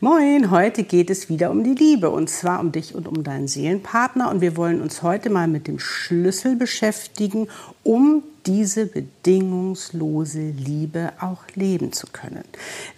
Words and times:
Moin, 0.00 0.50
heute 0.50 0.82
geht 0.82 1.08
es 1.08 1.28
wieder 1.28 1.50
um 1.50 1.64
die 1.64 1.74
Liebe 1.74 2.10
und 2.10 2.28
zwar 2.28 2.60
um 2.60 2.70
dich 2.70 2.94
und 2.94 3.08
um 3.08 3.24
deinen 3.24 3.48
Seelenpartner 3.48 4.30
und 4.30 4.40
wir 4.40 4.56
wollen 4.56 4.82
uns 4.82 5.02
heute 5.02 5.30
mal 5.30 5.48
mit 5.48 5.66
dem 5.66 5.78
Schlüssel 5.78 6.54
beschäftigen, 6.54 7.48
um 7.82 8.22
diese 8.44 8.86
bedingungslose 8.86 10.50
Liebe 10.50 11.12
auch 11.18 11.42
leben 11.54 11.92
zu 11.92 12.06
können. 12.08 12.44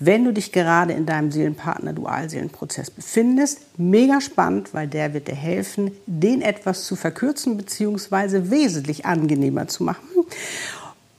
Wenn 0.01 0.25
du 0.25 0.33
dich 0.33 0.53
gerade 0.53 0.93
in 0.93 1.07
deinem 1.07 1.31
Seelenpartner 1.31 1.93
Dualseelenprozess 1.93 2.91
befindest, 2.91 3.61
mega 3.79 4.21
spannend, 4.21 4.75
weil 4.75 4.89
der 4.89 5.15
wird 5.15 5.29
dir 5.29 5.37
helfen, 5.37 5.93
den 6.07 6.43
etwas 6.43 6.85
zu 6.85 6.97
verkürzen 6.97 7.57
bzw. 7.57 8.51
wesentlich 8.51 9.07
angenehmer 9.07 9.69
zu 9.69 9.85
machen. 9.85 10.09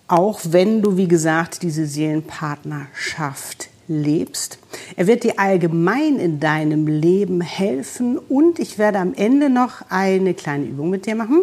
Auch 0.08 0.42
wenn 0.44 0.82
du, 0.82 0.98
wie 0.98 1.08
gesagt, 1.08 1.64
diese 1.64 1.86
Seelenpartnerschaft 1.86 3.70
lebst. 3.90 4.60
Er 4.96 5.08
wird 5.08 5.24
dir 5.24 5.40
allgemein 5.40 6.20
in 6.20 6.40
deinem 6.40 6.88
Leben 6.88 7.42
helfen 7.42 8.18
und 8.18 8.60
ich 8.60 8.78
werde 8.78 9.00
am 9.00 9.14
Ende 9.14 9.50
noch 9.50 9.82
eine 9.90 10.34
kleine 10.34 10.66
Übung 10.66 10.90
mit 10.90 11.06
dir 11.06 11.16
machen, 11.16 11.42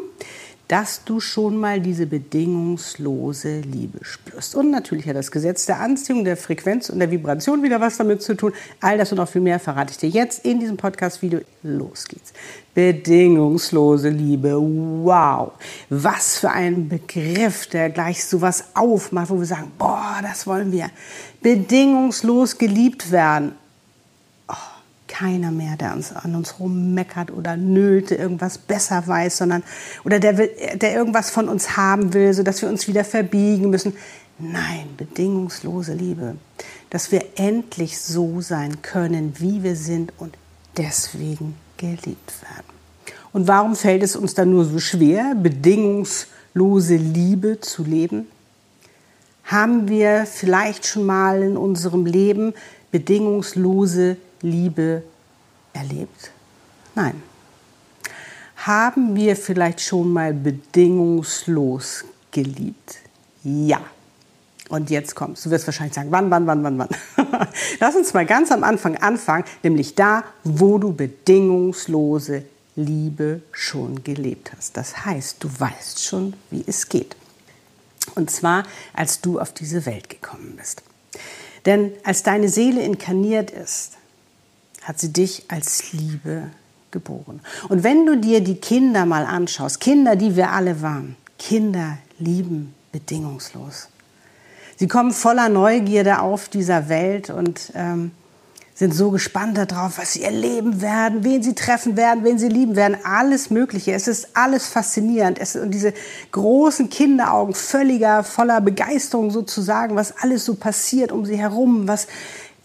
dass 0.69 1.05
du 1.05 1.21
schon 1.21 1.57
mal 1.57 1.81
diese 1.81 2.07
bedingungslose 2.07 3.61
Liebe 3.61 3.99
spürst. 4.03 4.55
Und 4.55 4.71
natürlich 4.71 5.07
hat 5.09 5.17
das 5.17 5.31
Gesetz 5.31 5.67
der 5.67 5.81
Anziehung, 5.81 6.25
der 6.25 6.37
Frequenz 6.37 6.91
und 6.91 6.99
der 6.99 7.11
Vibration 7.11 7.63
wieder 7.63 7.81
was 7.81 7.97
damit 7.97 8.23
zu 8.23 8.35
tun. 8.35 8.53
All 8.81 8.99
das 8.99 9.13
und 9.13 9.19
noch 9.19 9.29
viel 9.29 9.43
mehr 9.43 9.61
verrate 9.61 9.93
ich 9.93 9.99
dir 9.99 10.09
jetzt 10.09 10.45
in 10.45 10.59
diesem 10.59 10.77
Podcast-Video. 10.77 11.41
Los 11.63 12.07
geht's. 12.07 12.33
Bedingungslose 12.75 14.09
Liebe. 14.09 14.57
Wow. 14.57 15.53
Was 15.89 16.39
für 16.39 16.51
ein 16.51 16.89
Begriff, 16.89 17.69
der 17.69 17.91
gleich 17.91 18.25
so 18.25 18.41
was 18.41 18.65
aufmacht, 18.75 19.31
wo 19.31 19.39
wir 19.39 19.47
sagen, 19.47 19.71
boah, 19.79 20.19
das 20.23 20.47
wollen 20.47 20.73
wir. 20.73 20.91
Bedingungslos 21.43 22.59
geliebt 22.59 23.13
werden 23.13 23.53
keiner 25.19 25.51
mehr, 25.51 25.77
der 25.77 25.95
uns, 25.95 26.13
an 26.13 26.35
uns 26.35 26.61
rummeckert 26.61 27.31
oder 27.31 27.57
nölte, 27.57 28.17
irgendwas 28.17 28.59
besser 28.59 29.07
weiß, 29.07 29.39
sondern 29.39 29.63
oder 30.05 30.21
der, 30.21 30.37
will, 30.37 30.51
der 30.75 30.95
irgendwas 30.95 31.31
von 31.31 31.49
uns 31.49 31.77
haben 31.77 32.13
will, 32.13 32.35
sodass 32.35 32.61
wir 32.61 32.69
uns 32.69 32.87
wieder 32.87 33.05
verbiegen 33.05 33.71
müssen. 33.71 33.95
Nein, 34.39 34.89
bedingungslose 34.97 35.95
Liebe, 35.95 36.37
dass 36.91 37.13
wir 37.13 37.25
endlich 37.37 37.99
so 37.99 38.43
sein 38.43 38.83
können, 38.83 39.35
wie 39.39 39.63
wir 39.63 39.77
sind 39.77 40.13
und 40.19 40.37
deswegen 40.77 41.55
geliebt 41.79 42.43
werden. 42.43 42.77
Und 43.33 43.49
warum 43.49 43.75
fällt 43.75 44.03
es 44.03 44.17
uns 44.17 44.35
dann 44.35 44.51
nur 44.51 44.67
so 44.67 44.79
schwer, 44.79 45.35
bedingungslose 45.35 46.97
Liebe 46.97 47.61
zu 47.61 47.85
leben? 47.85 48.27
Haben 49.45 49.89
wir 49.89 50.27
vielleicht 50.27 50.87
schon 50.87 51.05
mal 51.05 51.43
in 51.43 51.57
unserem 51.57 52.05
Leben 52.05 52.53
bedingungslose 52.91 54.19
Liebe 54.43 55.03
erlebt? 55.73 56.31
Nein. 56.95 57.23
Haben 58.57 59.15
wir 59.15 59.37
vielleicht 59.37 59.81
schon 59.81 60.13
mal 60.13 60.33
bedingungslos 60.33 62.05
geliebt? 62.31 62.97
Ja. 63.45 63.81
Und 64.69 64.91
jetzt 64.91 65.15
kommst 65.15 65.47
du. 65.47 65.51
wirst 65.51 65.67
wahrscheinlich 65.67 65.95
sagen, 65.95 66.11
wann, 66.11 66.31
wann, 66.31 66.47
wann, 66.47 66.65
wann, 66.65 66.79
wann. 66.79 66.89
Lass 67.81 67.95
uns 67.95 68.13
mal 68.15 68.27
ganz 68.27 68.51
am 68.51 68.65
Anfang 68.65 68.97
anfangen, 68.97 69.45
nämlich 69.63 69.95
da, 69.95 70.25
wo 70.43 70.79
du 70.79 70.93
bedingungslose 70.93 72.45
Liebe 72.75 73.43
schon 73.53 74.03
gelebt 74.03 74.53
hast. 74.57 74.77
Das 74.77 75.05
heißt, 75.05 75.43
du 75.45 75.49
weißt 75.57 76.05
schon, 76.05 76.35
wie 76.51 76.65
es 76.67 76.89
geht. 76.89 77.17
Und 78.15 78.31
zwar, 78.31 78.65
als 78.93 79.21
du 79.21 79.39
auf 79.39 79.53
diese 79.53 79.87
Welt 79.87 80.11
gekommen 80.11 80.55
bist. 80.57 80.83
Denn 81.65 81.93
als 82.05 82.23
deine 82.23 82.49
Seele 82.49 82.83
inkarniert 82.83 83.51
ist, 83.51 83.93
hat 84.87 85.01
sie 85.01 85.13
dich 85.13 85.45
als 85.49 85.93
Liebe 85.93 86.45
geboren. 86.93 87.41
Und 87.69 87.83
wenn 87.83 88.07
du 88.07 88.17
dir 88.17 88.41
die 88.41 88.55
Kinder 88.55 89.05
mal 89.05 89.27
anschaust, 89.27 89.81
Kinder, 89.81 90.15
die 90.15 90.37
wir 90.37 90.53
alle 90.53 90.81
waren, 90.81 91.17
Kinder 91.39 91.99
lieben 92.19 92.73
bedingungslos. 92.93 93.89
Sie 94.77 94.87
kommen 94.87 95.11
voller 95.11 95.49
Neugierde 95.49 96.21
auf 96.21 96.49
dieser 96.49 96.89
Welt 96.89 97.31
und 97.31 97.73
ähm, 97.75 98.13
sind 98.77 98.95
so 98.95 99.11
gespannt 99.11 99.57
darauf, 99.57 99.97
was 99.97 100.13
sie 100.13 100.23
erleben 100.23 100.83
werden, 100.83 101.25
wen 101.25 101.43
sie 101.43 101.55
treffen 101.55 101.97
werden, 101.97 102.25
wen 102.25 102.39
sie 102.39 102.49
lieben 102.49 102.77
werden, 102.77 102.99
alles 103.05 103.49
Mögliche. 103.49 103.93
Es 103.93 104.07
ist 104.07 104.29
alles 104.35 104.67
faszinierend. 104.67 105.39
Es, 105.39 105.57
und 105.57 105.71
diese 105.71 105.95
großen 106.31 106.91
Kinderaugen, 106.91 107.55
völliger, 107.55 108.23
voller 108.23 108.61
Begeisterung 108.61 109.31
sozusagen, 109.31 109.97
was 109.97 110.15
alles 110.19 110.45
so 110.45 110.57
passiert 110.57 111.11
um 111.11 111.25
sie 111.25 111.39
herum, 111.39 111.89
was 111.89 112.07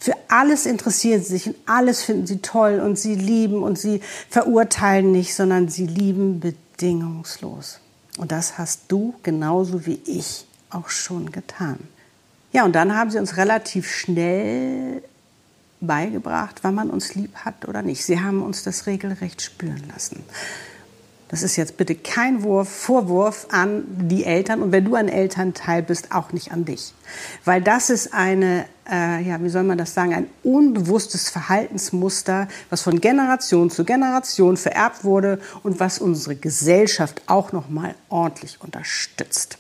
für 0.02 0.16
alles 0.30 0.66
interessieren 0.66 1.22
sie 1.22 1.38
sich 1.38 1.46
und 1.46 1.56
alles 1.68 2.02
finden 2.02 2.26
sie 2.26 2.40
toll 2.40 2.80
und 2.80 2.98
sie 2.98 3.14
lieben 3.14 3.62
und 3.62 3.78
sie 3.78 4.02
verurteilen 4.32 5.12
nicht, 5.12 5.36
sondern 5.36 5.70
sie 5.70 5.86
lieben 5.86 6.40
bedingungslos. 6.40 7.80
Und 8.18 8.32
das 8.32 8.58
hast 8.58 8.86
du 8.88 9.14
genauso 9.22 9.86
wie 9.86 10.02
ich 10.06 10.48
auch 10.72 10.90
schon 10.90 11.32
getan. 11.32 11.78
Ja, 12.52 12.66
und 12.66 12.74
dann 12.74 12.96
haben 12.96 13.12
sie 13.12 13.20
uns 13.20 13.38
relativ 13.38 13.92
schnell 13.92 15.04
beigebracht, 15.82 16.64
wann 16.64 16.74
man 16.74 16.90
uns 16.90 17.14
lieb 17.14 17.36
hat 17.36 17.68
oder 17.68 17.84
nicht. 17.84 18.04
Sie 18.04 18.20
haben 18.20 18.42
uns 18.42 18.64
das 18.64 18.88
regelrecht 18.88 19.44
spüren 19.44 19.84
lassen. 19.94 20.24
Das 21.32 21.44
ist 21.44 21.56
jetzt 21.56 21.78
bitte 21.78 21.96
kein 21.96 22.44
Wurf, 22.44 22.68
Vorwurf 22.68 23.48
an 23.52 23.86
die 23.88 24.26
Eltern 24.26 24.62
und 24.62 24.74
wenn 24.74 24.84
du 24.84 24.96
ein 24.96 25.08
Elternteil 25.08 25.82
bist, 25.82 26.12
auch 26.12 26.34
nicht 26.34 26.52
an 26.52 26.66
dich. 26.66 26.94
Weil 27.46 27.62
das 27.62 27.90
ist 27.90 28.14
eine, 28.14 28.66
äh, 28.92 29.24
ja, 29.24 29.42
wie 29.42 29.48
soll 29.48 29.64
man 29.64 29.78
das 29.78 29.94
sagen, 29.94 30.14
ein 30.14 30.28
unbewusstes 30.44 31.30
Verhaltensmuster, 31.30 32.50
was 32.70 32.82
von 32.82 33.00
Generation 33.00 33.70
zu 33.70 33.86
Generation 33.86 34.58
vererbt 34.58 35.06
wurde 35.06 35.40
und 35.64 35.80
was 35.80 36.00
unsere 36.00 36.36
Gesellschaft 36.36 37.22
auch 37.28 37.54
noch 37.54 37.70
mal 37.70 37.96
ordentlich 38.10 38.60
unterstützt. 38.60 39.58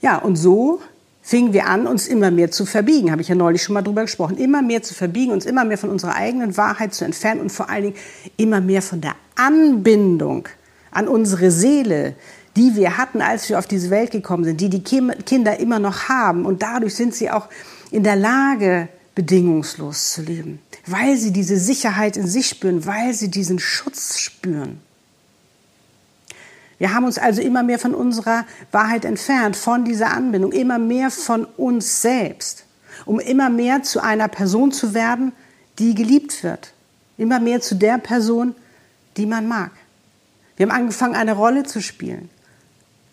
Ja, 0.00 0.16
und 0.16 0.36
so 0.36 0.80
fingen 1.26 1.54
wir 1.54 1.66
an, 1.66 1.86
uns 1.86 2.06
immer 2.06 2.30
mehr 2.30 2.50
zu 2.50 2.66
verbiegen. 2.66 3.10
Habe 3.10 3.22
ich 3.22 3.28
ja 3.28 3.34
neulich 3.34 3.62
schon 3.62 3.72
mal 3.72 3.82
drüber 3.82 4.02
gesprochen. 4.02 4.36
Immer 4.36 4.60
mehr 4.60 4.82
zu 4.82 4.92
verbiegen, 4.92 5.32
uns 5.32 5.46
immer 5.46 5.64
mehr 5.64 5.78
von 5.78 5.88
unserer 5.88 6.14
eigenen 6.14 6.56
Wahrheit 6.58 6.92
zu 6.92 7.06
entfernen 7.06 7.40
und 7.40 7.50
vor 7.50 7.70
allen 7.70 7.84
Dingen 7.84 7.96
immer 8.36 8.60
mehr 8.60 8.82
von 8.82 9.00
der 9.00 9.16
Anbindung 9.34 10.46
an 10.90 11.08
unsere 11.08 11.50
Seele, 11.50 12.14
die 12.56 12.76
wir 12.76 12.98
hatten, 12.98 13.22
als 13.22 13.48
wir 13.48 13.58
auf 13.58 13.66
diese 13.66 13.88
Welt 13.88 14.10
gekommen 14.10 14.44
sind, 14.44 14.60
die 14.60 14.68
die 14.68 14.82
Kinder 14.82 15.58
immer 15.58 15.78
noch 15.78 16.10
haben. 16.10 16.44
Und 16.44 16.62
dadurch 16.62 16.94
sind 16.94 17.14
sie 17.14 17.30
auch 17.30 17.48
in 17.90 18.04
der 18.04 18.16
Lage, 18.16 18.88
bedingungslos 19.14 20.12
zu 20.12 20.22
leben, 20.22 20.58
weil 20.86 21.16
sie 21.16 21.32
diese 21.32 21.56
Sicherheit 21.56 22.16
in 22.16 22.26
sich 22.26 22.48
spüren, 22.48 22.84
weil 22.84 23.14
sie 23.14 23.30
diesen 23.30 23.58
Schutz 23.58 24.18
spüren. 24.18 24.80
Wir 26.84 26.92
haben 26.92 27.06
uns 27.06 27.16
also 27.16 27.40
immer 27.40 27.62
mehr 27.62 27.78
von 27.78 27.94
unserer 27.94 28.44
Wahrheit 28.70 29.06
entfernt, 29.06 29.56
von 29.56 29.86
dieser 29.86 30.10
Anbindung, 30.12 30.52
immer 30.52 30.78
mehr 30.78 31.10
von 31.10 31.46
uns 31.46 32.02
selbst, 32.02 32.66
um 33.06 33.18
immer 33.20 33.48
mehr 33.48 33.82
zu 33.82 34.02
einer 34.02 34.28
Person 34.28 34.70
zu 34.70 34.92
werden, 34.92 35.32
die 35.78 35.94
geliebt 35.94 36.44
wird. 36.44 36.74
Immer 37.16 37.40
mehr 37.40 37.62
zu 37.62 37.74
der 37.74 37.96
Person, 37.96 38.54
die 39.16 39.24
man 39.24 39.48
mag. 39.48 39.70
Wir 40.58 40.66
haben 40.66 40.76
angefangen, 40.76 41.14
eine 41.14 41.32
Rolle 41.32 41.62
zu 41.62 41.80
spielen. 41.80 42.28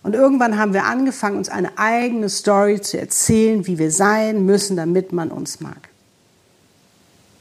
Und 0.04 0.16
irgendwann 0.16 0.58
haben 0.58 0.74
wir 0.74 0.84
angefangen, 0.84 1.38
uns 1.38 1.48
eine 1.48 1.78
eigene 1.78 2.28
Story 2.28 2.82
zu 2.82 3.00
erzählen, 3.00 3.68
wie 3.68 3.78
wir 3.78 3.90
sein 3.90 4.46
müssen, 4.46 4.76
damit 4.76 5.14
man 5.14 5.32
uns 5.32 5.62
mag. 5.62 5.88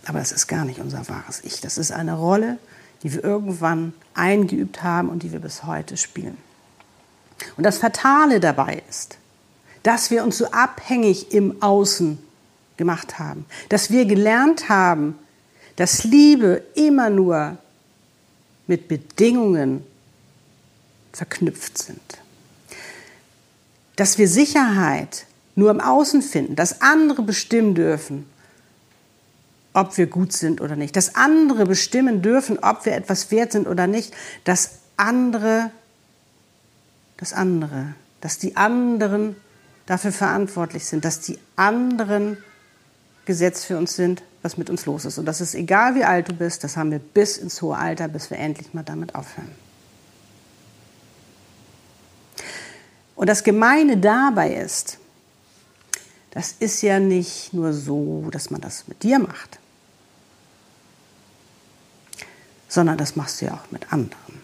Aber 0.06 0.20
das 0.20 0.30
ist 0.30 0.46
gar 0.46 0.64
nicht 0.64 0.78
unser 0.78 1.08
wahres 1.08 1.42
Ich. 1.42 1.60
Das 1.60 1.76
ist 1.76 1.90
eine 1.90 2.14
Rolle, 2.14 2.58
die 3.02 3.12
wir 3.12 3.24
irgendwann 3.24 3.92
eingeübt 4.14 4.82
haben 4.82 5.08
und 5.08 5.22
die 5.22 5.32
wir 5.32 5.40
bis 5.40 5.64
heute 5.64 5.96
spielen. 5.96 6.36
Und 7.56 7.64
das 7.64 7.78
Fatale 7.78 8.40
dabei 8.40 8.82
ist, 8.88 9.16
dass 9.82 10.10
wir 10.10 10.24
uns 10.24 10.38
so 10.38 10.50
abhängig 10.50 11.32
im 11.32 11.62
Außen 11.62 12.18
gemacht 12.76 13.18
haben, 13.18 13.46
dass 13.68 13.90
wir 13.90 14.04
gelernt 14.04 14.68
haben, 14.68 15.18
dass 15.76 16.04
Liebe 16.04 16.62
immer 16.74 17.08
nur 17.08 17.56
mit 18.66 18.88
Bedingungen 18.88 19.84
verknüpft 21.12 21.78
sind. 21.78 22.00
Dass 23.96 24.18
wir 24.18 24.28
Sicherheit 24.28 25.26
nur 25.56 25.70
im 25.70 25.80
Außen 25.80 26.22
finden, 26.22 26.56
dass 26.56 26.80
andere 26.80 27.22
bestimmen 27.22 27.74
dürfen, 27.74 28.26
ob 29.72 29.96
wir 29.96 30.06
gut 30.06 30.32
sind 30.32 30.60
oder 30.60 30.76
nicht. 30.76 30.96
Dass 30.96 31.14
andere 31.14 31.66
bestimmen 31.66 32.22
dürfen, 32.22 32.58
ob 32.58 32.84
wir 32.84 32.94
etwas 32.94 33.30
wert 33.30 33.52
sind 33.52 33.66
oder 33.66 33.86
nicht. 33.86 34.14
Dass 34.44 34.78
andere, 34.96 35.70
das 37.16 37.32
andere, 37.32 37.94
dass 38.20 38.38
die 38.38 38.56
anderen 38.56 39.36
dafür 39.86 40.12
verantwortlich 40.12 40.86
sind, 40.86 41.04
dass 41.04 41.20
die 41.20 41.38
anderen 41.56 42.36
Gesetz 43.24 43.64
für 43.64 43.78
uns 43.78 43.94
sind, 43.94 44.22
was 44.42 44.56
mit 44.56 44.70
uns 44.70 44.86
los 44.86 45.04
ist. 45.04 45.18
Und 45.18 45.26
das 45.26 45.40
ist 45.40 45.54
egal, 45.54 45.94
wie 45.94 46.04
alt 46.04 46.28
du 46.28 46.32
bist, 46.32 46.64
das 46.64 46.76
haben 46.76 46.90
wir 46.90 46.98
bis 46.98 47.36
ins 47.36 47.62
hohe 47.62 47.76
Alter, 47.76 48.08
bis 48.08 48.30
wir 48.30 48.38
endlich 48.38 48.74
mal 48.74 48.82
damit 48.82 49.14
aufhören. 49.14 49.50
Und 53.14 53.28
das 53.28 53.44
Gemeine 53.44 53.98
dabei 53.98 54.54
ist, 54.54 54.98
das 56.30 56.54
ist 56.58 56.82
ja 56.82 56.98
nicht 56.98 57.52
nur 57.52 57.72
so, 57.72 58.28
dass 58.32 58.50
man 58.50 58.60
das 58.60 58.88
mit 58.88 59.02
dir 59.02 59.18
macht, 59.18 59.59
sondern 62.70 62.96
das 62.96 63.16
machst 63.16 63.42
du 63.42 63.46
ja 63.46 63.52
auch 63.52 63.70
mit 63.70 63.92
anderen. 63.92 64.40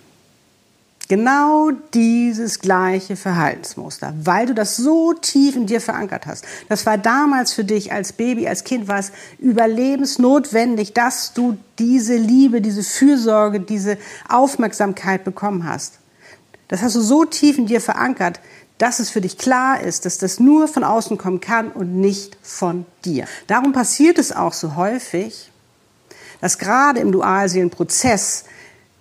Genau 1.09 1.71
dieses 1.95 2.59
gleiche 2.59 3.15
Verhaltensmuster, 3.15 4.13
weil 4.25 4.47
du 4.47 4.55
das 4.55 4.77
so 4.77 5.13
tief 5.13 5.55
in 5.55 5.67
dir 5.67 5.81
verankert 5.81 6.27
hast. 6.27 6.45
Das 6.69 6.85
war 6.85 6.99
damals 6.99 7.53
für 7.53 7.63
dich 7.63 7.93
als 7.93 8.13
Baby, 8.13 8.49
als 8.49 8.65
Kind 8.65 8.89
war 8.89 8.99
es 8.99 9.13
überlebensnotwendig, 9.39 10.95
dass 10.95 11.33
du 11.33 11.59
diese 11.79 12.17
Liebe, 12.17 12.61
diese 12.61 12.83
Fürsorge, 12.83 13.61
diese 13.61 13.99
Aufmerksamkeit 14.29 15.23
bekommen 15.23 15.65
hast. 15.65 16.01
Das 16.67 16.83
hast 16.83 16.97
du 16.97 17.01
so 17.01 17.25
tief 17.25 17.57
in 17.57 17.67
dir 17.67 17.81
verankert, 17.81 18.41
dass 18.79 18.99
es 18.99 19.09
für 19.09 19.21
dich 19.21 19.39
klar 19.39 19.81
ist, 19.81 20.07
dass 20.07 20.19
das 20.19 20.41
nur 20.41 20.67
von 20.67 20.83
außen 20.83 21.19
kommen 21.19 21.41
kann 21.41 21.71
und 21.71 21.95
nicht 21.95 22.37
von 22.43 22.85
dir. 23.05 23.27
Darum 23.47 23.73
passiert 23.73 24.19
es 24.19 24.33
auch 24.33 24.53
so 24.53 24.75
häufig, 24.75 25.53
dass 26.47 26.59
gerade 26.59 27.01
im 27.01 27.11
Dualseelenprozess 27.11 28.45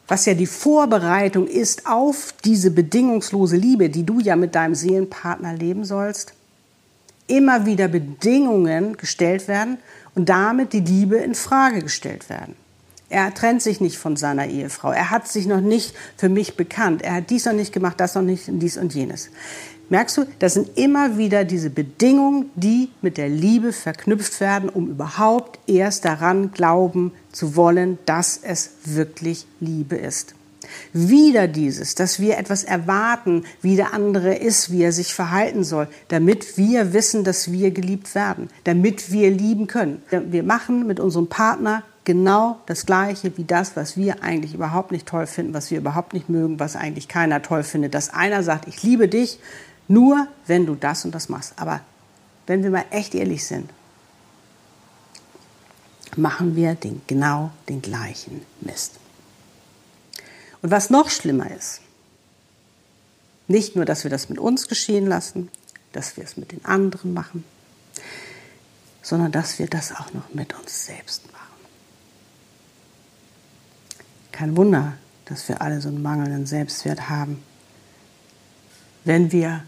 was 0.08 0.26
ja 0.26 0.34
die 0.34 0.48
Vorbereitung 0.48 1.46
ist 1.46 1.86
auf 1.86 2.34
diese 2.44 2.72
bedingungslose 2.72 3.56
Liebe, 3.56 3.92
die 3.92 4.04
du 4.04 4.20
ja 4.20 4.36
mit 4.36 4.56
deinem 4.56 4.74
Seelenpartner 4.74 5.54
leben 5.54 5.86
sollst, 5.86 6.34
immer 7.28 7.68
wieder 7.68 7.88
Bedingungen 7.88 8.98
gestellt 8.98 9.48
werden 9.48 9.78
und 10.16 10.28
damit 10.28 10.74
die 10.74 10.80
Liebe 10.80 11.18
in 11.18 11.36
Frage 11.36 11.84
gestellt 11.84 12.30
werden. 12.32 12.56
Er 13.10 13.32
trennt 13.32 13.62
sich 13.62 13.80
nicht 13.80 14.00
von 14.00 14.16
seiner 14.16 14.48
Ehefrau. 14.48 14.92
Er 14.92 15.12
hat 15.12 15.28
sich 15.28 15.46
noch 15.46 15.62
nicht 15.62 15.96
für 16.18 16.30
mich 16.30 16.58
bekannt. 16.58 17.04
Er 17.04 17.14
hat 17.14 17.30
dies 17.30 17.46
noch 17.46 17.54
nicht 17.54 17.74
gemacht, 17.74 18.00
das 18.00 18.16
noch 18.16 18.24
nicht, 18.24 18.46
dies 18.48 18.78
und 18.78 18.96
jenes. 18.96 19.30
Merkst 19.90 20.18
du, 20.18 20.26
das 20.40 20.56
sind 20.56 20.78
immer 20.78 21.18
wieder 21.18 21.44
diese 21.44 21.70
Bedingungen, 21.70 22.50
die 22.56 22.90
mit 23.02 23.18
der 23.18 23.30
Liebe 23.30 23.72
verknüpft 23.72 24.40
werden, 24.40 24.70
um 24.70 24.90
überhaupt 24.90 25.60
erst 25.68 26.06
daran 26.06 26.52
glauben 26.52 27.12
zu 27.32 27.56
wollen, 27.56 28.00
dass 28.06 28.40
es 28.42 28.72
wirklich 28.86 29.46
Liebe 29.60 29.96
ist. 29.96 30.34
Wieder 30.94 31.48
dieses, 31.48 31.94
dass 31.94 32.20
wir 32.20 32.40
etwas 32.40 32.64
erwarten, 32.64 33.44
wie 33.62 33.76
der 33.76 33.94
andere 33.94 34.34
ist, 34.34 34.72
wie 34.72 34.82
er 34.82 34.92
sich 34.92 35.14
verhalten 35.14 35.64
soll, 35.64 35.88
damit 36.08 36.58
wir 36.58 36.94
wissen, 36.94 37.24
dass 37.24 37.52
wir 37.52 37.70
geliebt 37.70 38.16
werden, 38.16 38.50
damit 38.64 39.12
wir 39.12 39.30
lieben 39.30 39.68
können. 39.68 40.02
Wir 40.10 40.42
machen 40.42 40.88
mit 40.88 41.00
unserem 41.00 41.28
Partner 41.28 41.84
genau 42.06 42.60
das 42.66 42.86
Gleiche 42.86 43.38
wie 43.38 43.44
das, 43.44 43.76
was 43.76 43.98
wir 43.98 44.24
eigentlich 44.24 44.54
überhaupt 44.54 44.92
nicht 44.92 45.08
toll 45.08 45.28
finden, 45.28 45.54
was 45.54 45.70
wir 45.70 45.78
überhaupt 45.78 46.14
nicht 46.14 46.30
mögen, 46.30 46.60
was 46.60 46.76
eigentlich 46.76 47.08
keiner 47.08 47.42
toll 47.42 47.64
findet. 47.64 47.94
Dass 47.94 48.12
einer 48.12 48.42
sagt, 48.42 48.68
ich 48.68 48.82
liebe 48.82 49.08
dich, 49.08 49.40
nur 49.88 50.28
wenn 50.48 50.66
du 50.66 50.76
das 50.76 51.06
und 51.06 51.14
das 51.14 51.30
machst. 51.30 51.54
Aber 51.58 51.82
wenn 52.48 52.64
wir 52.64 52.70
mal 52.70 52.86
echt 52.92 53.16
ehrlich 53.16 53.46
sind, 53.46 53.70
machen 56.16 56.56
wir 56.56 56.76
den, 56.76 57.02
genau 57.08 57.52
den 57.68 57.82
gleichen 57.82 58.42
Mist. 58.62 58.94
Und 60.62 60.72
was 60.72 60.90
noch 60.90 61.10
schlimmer 61.10 61.52
ist, 61.52 61.82
nicht 63.48 63.76
nur, 63.76 63.86
dass 63.86 64.04
wir 64.04 64.12
das 64.12 64.30
mit 64.30 64.40
uns 64.40 64.68
geschehen 64.68 65.06
lassen, 65.06 65.50
dass 65.92 66.18
wir 66.18 66.24
es 66.24 66.38
mit 66.38 66.52
den 66.52 66.66
anderen 66.66 67.14
machen, 67.14 67.44
sondern 69.02 69.32
dass 69.32 69.60
wir 69.60 69.68
das 69.68 69.92
auch 69.92 70.12
noch 70.14 70.34
mit 70.34 70.58
uns 70.58 70.86
selbst 70.86 71.32
machen. 71.32 71.46
Kein 74.32 74.58
Wunder, 74.58 74.94
dass 75.26 75.48
wir 75.48 75.62
alle 75.62 75.80
so 75.80 75.90
einen 75.90 76.02
mangelnden 76.02 76.46
Selbstwert 76.46 77.10
haben, 77.10 77.44
wenn 79.04 79.32
wir 79.32 79.64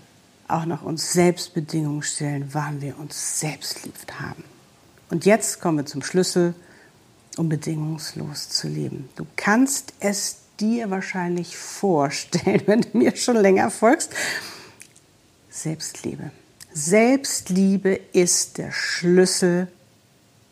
auch 0.48 0.66
noch 0.66 0.82
uns 0.82 1.14
selbst 1.14 1.54
Bedingungen 1.54 2.04
stellen, 2.04 2.50
wann 2.54 2.82
wir 2.82 2.98
uns 2.98 3.40
selbst 3.40 3.84
liebt 3.84 4.20
haben. 4.20 4.44
Und 5.10 5.26
jetzt 5.26 5.62
kommen 5.62 5.78
wir 5.78 5.86
zum 5.86 6.04
Schlüssel, 6.04 6.54
um 7.38 7.50
bedingungslos 7.50 8.50
zu 8.50 8.68
leben. 8.68 9.10
Du 9.16 9.26
kannst 9.36 9.94
es 10.00 10.38
dir 10.60 10.90
wahrscheinlich 10.90 11.58
vorstellen, 11.58 12.64
wenn 12.66 12.82
du 12.82 12.98
mir 12.98 13.16
schon 13.16 13.38
länger 13.38 13.70
folgst. 13.70 14.12
Selbstliebe. 15.50 16.32
Selbstliebe 16.74 18.00
ist 18.14 18.58
der 18.58 18.72
Schlüssel, 18.72 19.68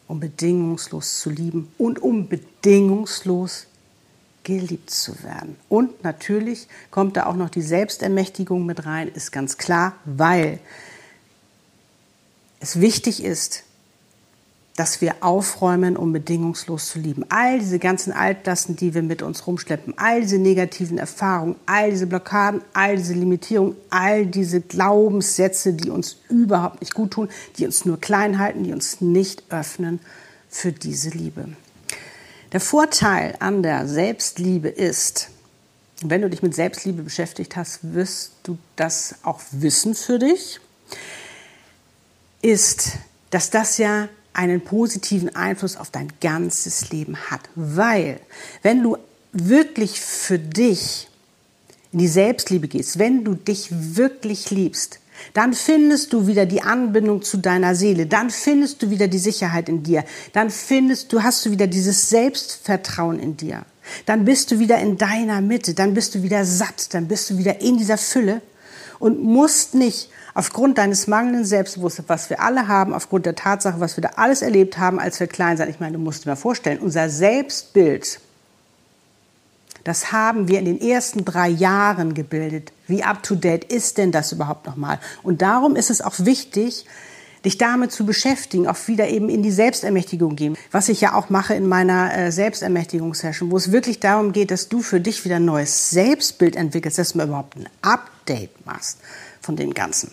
um 0.08 0.20
bedingungslos 0.20 1.20
zu 1.20 1.30
lieben 1.30 1.72
und 1.78 2.00
um 2.00 2.28
bedingungslos 2.28 3.68
geliebt 4.46 4.90
zu 4.90 5.22
werden. 5.24 5.58
Und 5.68 6.04
natürlich 6.06 6.70
kommt 6.92 7.18
da 7.18 7.26
auch 7.26 7.36
noch 7.36 7.50
die 7.50 7.62
Selbstermächtigung 7.62 8.66
mit 8.66 8.86
rein, 8.86 9.10
ist 9.10 9.34
ganz 9.34 9.58
klar, 9.58 9.98
weil 10.06 10.60
es 12.62 12.80
wichtig 12.80 13.22
ist, 13.22 13.64
dass 14.76 15.00
wir 15.00 15.16
aufräumen, 15.22 15.96
um 15.96 16.12
bedingungslos 16.12 16.90
zu 16.90 17.00
lieben. 17.00 17.26
All 17.30 17.60
diese 17.60 17.80
ganzen 17.80 18.12
Altlasten, 18.12 18.76
die 18.76 18.94
wir 18.94 19.04
mit 19.04 19.22
uns 19.22 19.48
rumschleppen, 19.48 19.94
all 19.98 20.22
diese 20.22 20.38
negativen 20.38 20.98
Erfahrungen, 20.98 21.56
all 21.66 21.92
diese 21.92 22.08
Blockaden, 22.08 22.62
all 22.74 22.98
diese 22.98 23.14
Limitierungen, 23.14 23.76
all 23.90 24.26
diese 24.26 24.60
Glaubenssätze, 24.62 25.74
die 25.74 25.90
uns 25.90 26.18
überhaupt 26.30 26.82
nicht 26.82 26.94
gut 26.94 27.12
tun, 27.12 27.30
die 27.58 27.66
uns 27.66 27.86
nur 27.86 28.00
klein 28.00 28.38
halten, 28.38 28.64
die 28.64 28.74
uns 28.74 29.00
nicht 29.00 29.44
öffnen 29.50 30.00
für 30.50 30.74
diese 30.74 31.10
Liebe. 31.10 31.48
Der 32.52 32.60
Vorteil 32.60 33.36
an 33.40 33.64
der 33.64 33.88
Selbstliebe 33.88 34.70
ist, 34.70 35.30
wenn 36.02 36.22
du 36.22 36.30
dich 36.30 36.42
mit 36.42 36.54
Selbstliebe 36.54 37.04
beschäftigt 37.04 37.56
hast, 37.56 37.80
wirst 37.94 38.34
du 38.44 38.58
das 38.76 39.16
auch 39.24 39.42
wissen 39.52 39.96
für 39.96 40.20
dich, 40.20 40.60
ist, 42.42 42.94
dass 43.32 43.50
das 43.50 43.78
ja 43.78 44.10
einen 44.34 44.62
positiven 44.62 45.36
Einfluss 45.36 45.78
auf 45.78 45.90
dein 45.90 46.12
ganzes 46.22 46.90
Leben 46.90 47.18
hat. 47.30 47.42
Weil, 47.56 48.20
wenn 48.62 48.84
du 48.84 48.98
wirklich 49.32 50.00
für 50.02 50.38
dich 50.38 51.08
in 51.92 52.00
die 52.00 52.08
Selbstliebe 52.08 52.68
gehst, 52.68 53.00
wenn 53.00 53.24
du 53.24 53.36
dich 53.36 53.70
wirklich 53.72 54.52
liebst, 54.52 55.00
dann 55.34 55.53
findest 55.53 56.13
du 56.13 56.27
wieder 56.27 56.45
die 56.45 56.62
Anbindung 56.62 57.22
zu 57.22 57.38
deiner 57.38 57.75
Seele, 57.75 58.05
dann 58.05 58.29
findest 58.29 58.81
du 58.81 58.89
wieder 58.89 59.07
die 59.07 59.19
Sicherheit 59.19 59.69
in 59.69 59.84
dir, 59.84 60.03
dann 60.34 60.50
findest 60.50 61.12
du, 61.13 61.24
hast 61.24 61.45
du 61.45 61.51
wieder 61.51 61.67
dieses 61.67 62.10
Selbstvertrauen 62.10 63.19
in 63.19 63.38
dir. 63.38 63.65
Dann 64.05 64.25
bist 64.25 64.51
du 64.51 64.60
wieder 64.60 64.79
in 64.79 64.98
deiner 64.98 65.41
Mitte, 65.41 65.74
dann 65.74 65.93
bist 65.93 66.15
du 66.15 66.24
wieder 66.24 66.43
satt, 66.43 66.93
dann 66.93 67.07
bist 67.07 67.29
du 67.29 67.38
wieder 67.38 67.62
in 67.62 67.77
dieser 67.77 67.98
Fülle 67.98 68.41
und 69.00 69.22
musst 69.22 69.75
nicht 69.75 70.10
aufgrund 70.34 70.77
deines 70.77 71.07
mangelnden 71.07 71.45
Selbstbewusstseins, 71.45 72.10
was 72.10 72.29
wir 72.29 72.41
alle 72.41 72.67
haben, 72.67 72.93
aufgrund 72.93 73.25
der 73.25 73.36
Tatsache, 73.36 73.79
was 73.79 73.98
wir 73.98 74.01
da 74.01 74.10
alles 74.15 74.41
erlebt 74.41 74.77
haben, 74.77 75.00
als 75.00 75.19
wir 75.19 75.27
klein 75.27 75.57
sind. 75.57 75.69
Ich 75.69 75.79
meine, 75.79 75.93
du 75.93 76.00
musst 76.03 76.25
dir 76.25 76.29
mal 76.29 76.36
vorstellen, 76.36 76.79
unser 76.79 77.10
Selbstbild 77.10 78.19
das 79.86 80.12
haben 80.12 80.48
wir 80.48 80.58
in 80.58 80.65
den 80.65 80.82
ersten 80.82 81.24
drei 81.25 81.48
Jahren 81.48 82.15
gebildet. 82.15 82.74
Wie 82.88 83.04
up-to-date 83.04 83.72
ist 83.72 84.00
denn 84.00 84.12
das 84.12 84.32
überhaupt 84.32 84.65
nochmal? 84.65 85.00
Und 85.22 85.44
darum 85.44 85.75
ist 85.75 85.92
es 85.92 86.01
auch 86.01 86.15
wichtig, 86.18 86.86
dich 87.46 87.60
damit 87.60 87.92
zu 87.92 88.04
beschäftigen, 88.04 88.68
auch 88.68 88.88
wieder 88.88 89.08
eben 89.08 89.30
in 89.30 89.44
die 89.44 89.51
Selbstermächtigung 89.51 90.36
gehen, 90.36 90.58
was 90.72 90.89
ich 90.89 91.01
ja 91.01 91.13
auch 91.13 91.30
mache 91.30 91.54
in 91.54 91.68
meiner 91.68 92.18
äh, 92.18 92.32
Selbstermächtigungssession, 92.32 93.51
wo 93.51 93.58
es 93.58 93.72
wirklich 93.72 94.00
darum 94.00 94.32
geht, 94.32 94.50
dass 94.50 94.70
du 94.70 94.82
für 94.82 95.00
dich 95.00 95.24
wieder 95.24 95.36
ein 95.36 95.46
neues 95.46 95.92
Selbstbild 95.92 96.56
entwickelst, 96.56 96.98
dass 96.98 97.13
du 97.13 97.22
überhaupt 97.22 97.56
ein 97.56 97.70
Update 97.84 98.65
machst 98.65 98.98
von 99.39 99.56
dem 99.56 99.75
Ganzen. 99.75 100.10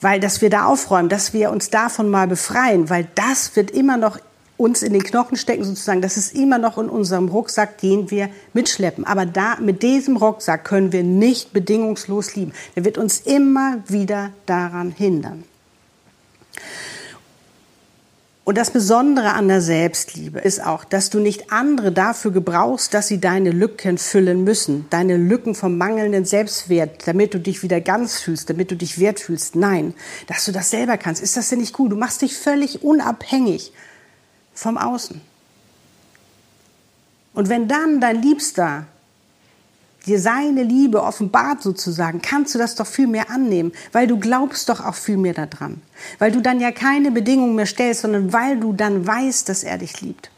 Weil, 0.00 0.18
dass 0.18 0.40
wir 0.40 0.48
da 0.48 0.64
aufräumen, 0.64 1.10
dass 1.10 1.34
wir 1.34 1.50
uns 1.50 1.68
davon 1.68 2.08
mal 2.08 2.26
befreien, 2.26 2.88
weil 2.88 3.06
das 3.14 3.54
wird 3.54 3.70
immer 3.70 3.98
noch 3.98 4.18
uns 4.56 4.82
in 4.82 4.92
den 4.92 5.02
Knochen 5.02 5.36
stecken 5.36 5.64
sozusagen, 5.64 6.00
das 6.00 6.16
ist 6.16 6.34
immer 6.34 6.58
noch 6.58 6.78
in 6.78 6.88
unserem 6.88 7.28
Rucksack, 7.28 7.78
den 7.78 8.10
wir 8.10 8.30
mitschleppen. 8.52 9.04
Aber 9.04 9.26
da, 9.26 9.56
mit 9.60 9.82
diesem 9.82 10.16
Rucksack 10.16 10.64
können 10.64 10.92
wir 10.92 11.02
nicht 11.02 11.52
bedingungslos 11.52 12.34
lieben. 12.36 12.52
Der 12.74 12.84
wird 12.84 12.98
uns 12.98 13.20
immer 13.20 13.78
wieder 13.88 14.30
daran 14.46 14.90
hindern. 14.90 15.44
Und 18.44 18.56
das 18.56 18.70
Besondere 18.70 19.32
an 19.32 19.48
der 19.48 19.60
Selbstliebe 19.60 20.38
ist 20.38 20.64
auch, 20.64 20.84
dass 20.84 21.10
du 21.10 21.18
nicht 21.18 21.50
andere 21.50 21.90
dafür 21.90 22.30
gebrauchst, 22.30 22.94
dass 22.94 23.08
sie 23.08 23.18
deine 23.18 23.50
Lücken 23.50 23.98
füllen 23.98 24.44
müssen. 24.44 24.86
Deine 24.88 25.16
Lücken 25.16 25.56
vom 25.56 25.76
mangelnden 25.76 26.24
Selbstwert, 26.24 27.08
damit 27.08 27.34
du 27.34 27.40
dich 27.40 27.64
wieder 27.64 27.80
ganz 27.80 28.20
fühlst, 28.20 28.48
damit 28.48 28.70
du 28.70 28.76
dich 28.76 29.00
wert 29.00 29.18
fühlst. 29.18 29.56
Nein, 29.56 29.94
dass 30.28 30.44
du 30.44 30.52
das 30.52 30.70
selber 30.70 30.96
kannst. 30.96 31.24
Ist 31.24 31.36
das 31.36 31.48
denn 31.48 31.58
nicht 31.58 31.72
gut? 31.72 31.90
Du 31.90 31.96
machst 31.96 32.22
dich 32.22 32.36
völlig 32.36 32.84
unabhängig 32.84 33.72
vom 34.56 34.76
Außen. 34.76 35.20
Und 37.34 37.48
wenn 37.48 37.68
dann 37.68 38.00
dein 38.00 38.22
Liebster 38.22 38.86
dir 40.06 40.20
seine 40.20 40.62
Liebe 40.62 41.02
offenbart 41.02 41.62
sozusagen, 41.62 42.22
kannst 42.22 42.54
du 42.54 42.58
das 42.58 42.76
doch 42.76 42.86
viel 42.86 43.06
mehr 43.06 43.28
annehmen, 43.30 43.72
weil 43.92 44.06
du 44.06 44.18
glaubst 44.18 44.68
doch 44.68 44.84
auch 44.84 44.94
viel 44.94 45.16
mehr 45.16 45.34
daran. 45.34 45.82
Weil 46.18 46.32
du 46.32 46.40
dann 46.40 46.60
ja 46.60 46.70
keine 46.72 47.10
Bedingungen 47.10 47.56
mehr 47.56 47.66
stellst, 47.66 48.02
sondern 48.02 48.32
weil 48.32 48.58
du 48.58 48.72
dann 48.72 49.06
weißt, 49.06 49.48
dass 49.48 49.64
er 49.64 49.78
dich 49.78 50.00
liebt. 50.00 50.30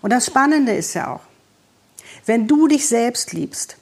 Und 0.00 0.10
das 0.10 0.26
Spannende 0.26 0.72
ist 0.72 0.94
ja 0.94 1.14
auch, 1.14 1.22
wenn 2.26 2.46
du 2.46 2.68
dich 2.68 2.86
selbst 2.86 3.32
liebst, 3.32 3.76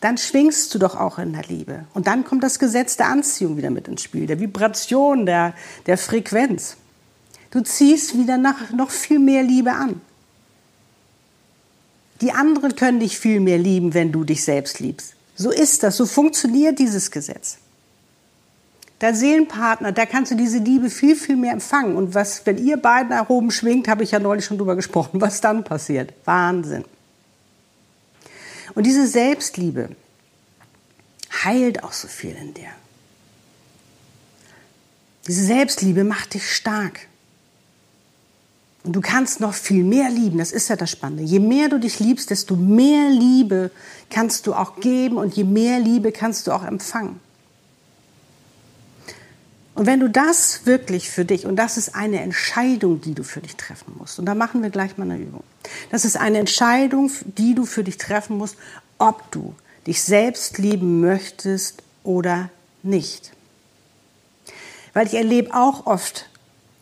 dann 0.00 0.18
schwingst 0.18 0.74
du 0.74 0.78
doch 0.78 0.96
auch 0.96 1.18
in 1.18 1.32
der 1.32 1.44
Liebe. 1.44 1.86
Und 1.94 2.08
dann 2.08 2.24
kommt 2.24 2.42
das 2.42 2.58
Gesetz 2.58 2.96
der 2.96 3.06
Anziehung 3.06 3.56
wieder 3.56 3.70
mit 3.70 3.86
ins 3.86 4.02
Spiel, 4.02 4.26
der 4.26 4.40
Vibration, 4.40 5.26
der, 5.26 5.54
der 5.86 5.96
Frequenz. 5.96 6.76
Du 7.52 7.60
ziehst 7.60 8.18
wieder 8.18 8.38
nach, 8.38 8.70
noch 8.70 8.90
viel 8.90 9.18
mehr 9.18 9.42
Liebe 9.42 9.72
an. 9.72 10.00
Die 12.20 12.32
anderen 12.32 12.74
können 12.76 13.00
dich 13.00 13.18
viel 13.18 13.40
mehr 13.40 13.58
lieben, 13.58 13.94
wenn 13.94 14.10
du 14.10 14.24
dich 14.24 14.42
selbst 14.42 14.80
liebst. 14.80 15.14
So 15.36 15.50
ist 15.50 15.82
das, 15.82 15.96
so 15.96 16.06
funktioniert 16.06 16.78
dieses 16.78 17.10
Gesetz. 17.10 17.58
Dein 19.00 19.14
Seelenpartner, 19.14 19.92
da 19.92 20.06
kannst 20.06 20.30
du 20.30 20.36
diese 20.36 20.58
Liebe 20.58 20.88
viel, 20.88 21.16
viel 21.16 21.36
mehr 21.36 21.52
empfangen. 21.52 21.96
Und 21.96 22.14
was, 22.14 22.46
wenn 22.46 22.64
ihr 22.64 22.76
beiden 22.76 23.10
nach 23.10 23.28
oben 23.28 23.50
schwingt, 23.50 23.88
habe 23.88 24.04
ich 24.04 24.12
ja 24.12 24.18
neulich 24.18 24.44
schon 24.44 24.58
drüber 24.58 24.76
gesprochen, 24.76 25.20
was 25.20 25.40
dann 25.40 25.64
passiert. 25.64 26.14
Wahnsinn. 26.24 26.84
Und 28.74 28.86
diese 28.86 29.06
Selbstliebe 29.06 29.90
heilt 31.44 31.82
auch 31.82 31.92
so 31.92 32.08
viel 32.08 32.34
in 32.34 32.54
dir. 32.54 32.70
Diese 35.26 35.44
Selbstliebe 35.44 36.04
macht 36.04 36.34
dich 36.34 36.50
stark. 36.50 37.08
Und 38.84 38.94
du 38.94 39.00
kannst 39.00 39.40
noch 39.40 39.54
viel 39.54 39.84
mehr 39.84 40.10
lieben, 40.10 40.38
das 40.38 40.50
ist 40.50 40.68
ja 40.68 40.76
das 40.76 40.90
Spannende. 40.90 41.22
Je 41.22 41.38
mehr 41.38 41.68
du 41.68 41.78
dich 41.78 42.00
liebst, 42.00 42.30
desto 42.30 42.56
mehr 42.56 43.10
Liebe 43.10 43.70
kannst 44.10 44.46
du 44.46 44.54
auch 44.54 44.80
geben 44.80 45.18
und 45.18 45.34
je 45.34 45.44
mehr 45.44 45.78
Liebe 45.78 46.10
kannst 46.10 46.46
du 46.46 46.52
auch 46.52 46.64
empfangen. 46.64 47.20
Und 49.74 49.86
wenn 49.86 50.00
du 50.00 50.08
das 50.08 50.66
wirklich 50.66 51.10
für 51.10 51.24
dich, 51.24 51.46
und 51.46 51.56
das 51.56 51.76
ist 51.76 51.94
eine 51.94 52.20
Entscheidung, 52.20 53.00
die 53.00 53.14
du 53.14 53.22
für 53.22 53.40
dich 53.40 53.56
treffen 53.56 53.94
musst, 53.98 54.18
und 54.18 54.26
da 54.26 54.34
machen 54.34 54.62
wir 54.62 54.70
gleich 54.70 54.98
mal 54.98 55.10
eine 55.10 55.18
Übung. 55.18 55.44
Das 55.90 56.04
ist 56.04 56.16
eine 56.16 56.38
Entscheidung, 56.38 57.10
die 57.24 57.54
du 57.54 57.64
für 57.64 57.84
dich 57.84 57.96
treffen 57.96 58.36
musst, 58.36 58.56
ob 58.98 59.30
du 59.30 59.54
dich 59.86 60.02
selbst 60.02 60.58
lieben 60.58 61.00
möchtest 61.00 61.82
oder 62.04 62.50
nicht. 62.82 63.32
Weil 64.92 65.06
ich 65.06 65.14
erlebe 65.14 65.54
auch 65.54 65.86
oft, 65.86 66.28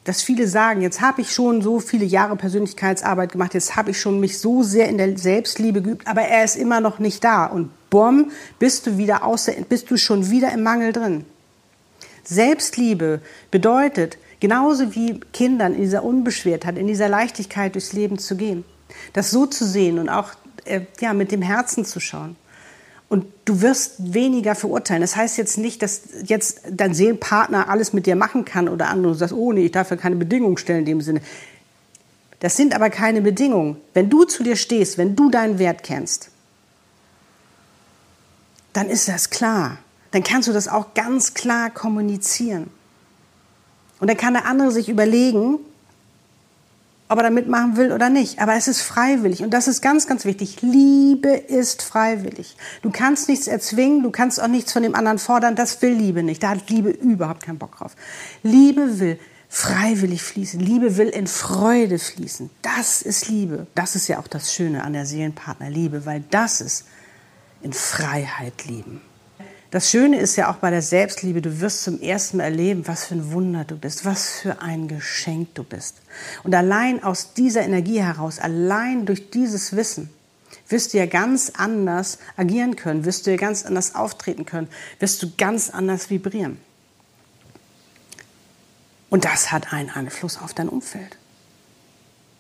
dass 0.05 0.23
viele 0.23 0.47
sagen, 0.49 0.81
jetzt 0.81 1.01
habe 1.01 1.21
ich 1.21 1.33
schon 1.33 1.61
so 1.61 1.79
viele 1.79 2.05
Jahre 2.05 2.37
Persönlichkeitsarbeit 2.37 3.33
gemacht, 3.33 3.55
jetzt 3.55 3.77
habe 3.77 3.91
ich 3.91 4.01
schon 4.01 4.19
mich 4.19 4.39
so 4.39 4.63
sehr 4.63 4.89
in 4.89 4.99
der 4.99 5.19
Selbstliebe 5.19 5.83
geübt, 5.83 6.07
aber 6.07 6.23
er 6.23 6.45
ist 6.45 6.57
immer 6.57 6.81
noch 6.81 6.99
nicht 6.99 7.23
da. 7.23 7.47
Und 7.47 7.71
bumm, 7.91 8.31
bist 8.59 8.87
du 8.87 8.97
wieder 8.97 9.25
außer, 9.25 9.53
bist 9.69 9.91
du 9.91 9.97
schon 9.97 10.31
wieder 10.31 10.53
im 10.53 10.63
Mangel 10.63 10.93
drin. 10.93 11.27
Selbstliebe 12.25 13.21
bedeutet, 13.51 14.17
genauso 14.41 14.95
wie 14.95 15.21
Kindern 15.33 15.75
in 15.75 15.83
dieser 15.83 16.03
Unbeschwertheit, 16.03 16.79
in 16.79 16.87
dieser 16.87 17.09
Leichtigkeit 17.09 17.75
durchs 17.75 17.93
Leben 17.93 18.19
zu 18.19 18.37
gehen, 18.37 18.65
das 19.13 19.31
so 19.31 19.47
zu 19.47 19.67
sehen 19.67 19.99
und 19.99 20.09
auch 20.09 20.31
äh, 20.65 20.83
ja, 21.01 21.13
mit 21.13 21.31
dem 21.33 21.43
Herzen 21.43 21.85
zu 21.85 22.01
schauen. 22.01 22.37
Und 23.11 23.27
du 23.45 23.61
wirst 23.61 24.15
weniger 24.15 24.55
verurteilen. 24.55 25.03
Das 25.03 25.17
heißt 25.17 25.37
jetzt 25.37 25.59
nicht, 25.59 25.83
dass 25.83 26.03
jetzt 26.25 26.63
dein 26.71 26.95
Seelenpartner 26.95 27.69
alles 27.69 27.93
mit 27.93 28.07
dir 28.07 28.15
machen 28.15 28.45
kann 28.45 28.69
oder 28.69 28.89
andere 28.89 29.17
sagst, 29.17 29.35
oh 29.35 29.53
nee, 29.53 29.67
ich 29.67 29.73
darf 29.73 29.91
ja 29.91 29.97
keine 29.97 30.15
Bedingungen 30.15 30.57
stellen 30.57 30.81
in 30.81 30.87
dem 30.87 31.01
Sinne. 31.01 31.21
Das 32.39 32.57
sind 32.57 32.73
aber 32.73 32.89
keine 32.89 33.21
Bedingungen. 33.21 33.79
Wenn 33.95 34.11
du 34.11 34.25
zu 34.25 34.45
dir 34.45 34.55
stehst, 34.55 34.97
wenn 34.97 35.17
du 35.17 35.29
deinen 35.29 35.59
Wert 35.59 35.83
kennst, 35.83 36.31
dann 38.73 38.89
ist 38.89 39.09
das 39.09 39.31
klar. 39.31 39.79
Dann 40.13 40.23
kannst 40.23 40.47
du 40.47 40.53
das 40.53 40.69
auch 40.69 40.95
ganz 40.95 41.35
klar 41.35 41.71
kommunizieren. 41.71 42.71
Und 43.99 44.09
dann 44.09 44.17
kann 44.17 44.35
der 44.35 44.47
andere 44.47 44.71
sich 44.71 44.89
überlegen, 44.89 45.59
ob 47.11 47.19
er 47.19 47.25
da 47.25 47.31
mitmachen 47.31 47.77
will 47.77 47.93
oder 47.93 48.09
nicht. 48.09 48.39
Aber 48.39 48.55
es 48.55 48.69
ist 48.69 48.83
freiwillig 48.83 49.43
und 49.43 49.51
das 49.51 49.67
ist 49.67 49.83
ganz, 49.83 50.07
ganz 50.07 50.25
wichtig. 50.25 50.63
Liebe 50.63 51.31
ist 51.31 51.83
freiwillig. 51.83 52.57
Du 52.83 52.91
kannst 52.91 53.29
nichts 53.29 53.49
erzwingen, 53.49 54.05
du 54.05 54.11
kannst 54.13 54.41
auch 54.41 54.47
nichts 54.47 54.73
von 54.73 54.85
dem 54.85 54.95
anderen 54.95 55.19
fordern. 55.19 55.57
Das 55.57 55.83
will 55.83 55.93
Liebe 55.93 56.23
nicht. 56.23 56.41
Da 56.43 56.51
hat 56.51 56.71
Liebe 56.71 56.91
überhaupt 56.91 57.43
keinen 57.43 57.59
Bock 57.59 57.77
drauf. 57.77 57.97
Liebe 58.45 59.01
will 59.01 59.19
freiwillig 59.49 60.23
fließen. 60.23 60.61
Liebe 60.61 60.97
will 60.97 61.09
in 61.09 61.27
Freude 61.27 61.99
fließen. 61.99 62.49
Das 62.63 63.03
ist 63.03 63.29
Liebe. 63.29 63.67
Das 63.75 63.97
ist 63.97 64.07
ja 64.07 64.21
auch 64.21 64.29
das 64.29 64.55
Schöne 64.55 64.85
an 64.85 64.93
der 64.93 65.05
Seelenpartnerliebe, 65.05 66.07
weil 66.07 66.23
das 66.31 66.61
ist 66.61 66.87
in 67.61 67.73
Freiheit 67.73 68.65
lieben. 68.67 69.01
Das 69.71 69.89
Schöne 69.89 70.19
ist 70.19 70.35
ja 70.35 70.51
auch 70.51 70.57
bei 70.57 70.71
der 70.71 70.83
Selbstliebe, 70.83 71.41
du 71.41 71.61
wirst 71.61 71.85
zum 71.85 72.01
ersten 72.01 72.39
Mal 72.39 72.45
erleben, 72.45 72.89
was 72.89 73.05
für 73.05 73.15
ein 73.15 73.31
Wunder 73.31 73.65
du 73.65 73.77
bist, 73.77 74.05
was 74.05 74.29
für 74.41 74.61
ein 74.61 74.89
Geschenk 74.89 75.55
du 75.55 75.63
bist. 75.63 75.97
Und 76.43 76.55
allein 76.55 77.05
aus 77.05 77.35
dieser 77.35 77.63
Energie 77.63 78.03
heraus, 78.03 78.41
allein 78.41 79.07
durch 79.07 79.31
dieses 79.31 79.77
Wissen, 79.77 80.11
wirst 80.69 80.93
du 80.93 80.99
ja 80.99 81.07
ganz 81.07 81.53
anders 81.57 82.19
agieren 82.37 82.75
können, 82.75 83.05
wirst 83.05 83.27
du 83.27 83.31
ja 83.31 83.37
ganz 83.37 83.65
anders 83.65 83.95
auftreten 83.95 84.45
können, 84.45 84.69
wirst 84.99 85.23
du 85.23 85.31
ganz 85.37 85.71
anders 85.71 86.11
vibrieren. 86.11 86.59
Und 89.09 89.25
das 89.25 89.53
hat 89.53 89.73
einen 89.73 89.91
Einfluss 89.91 90.41
auf 90.41 90.53
dein 90.53 90.69
Umfeld. 90.69 91.17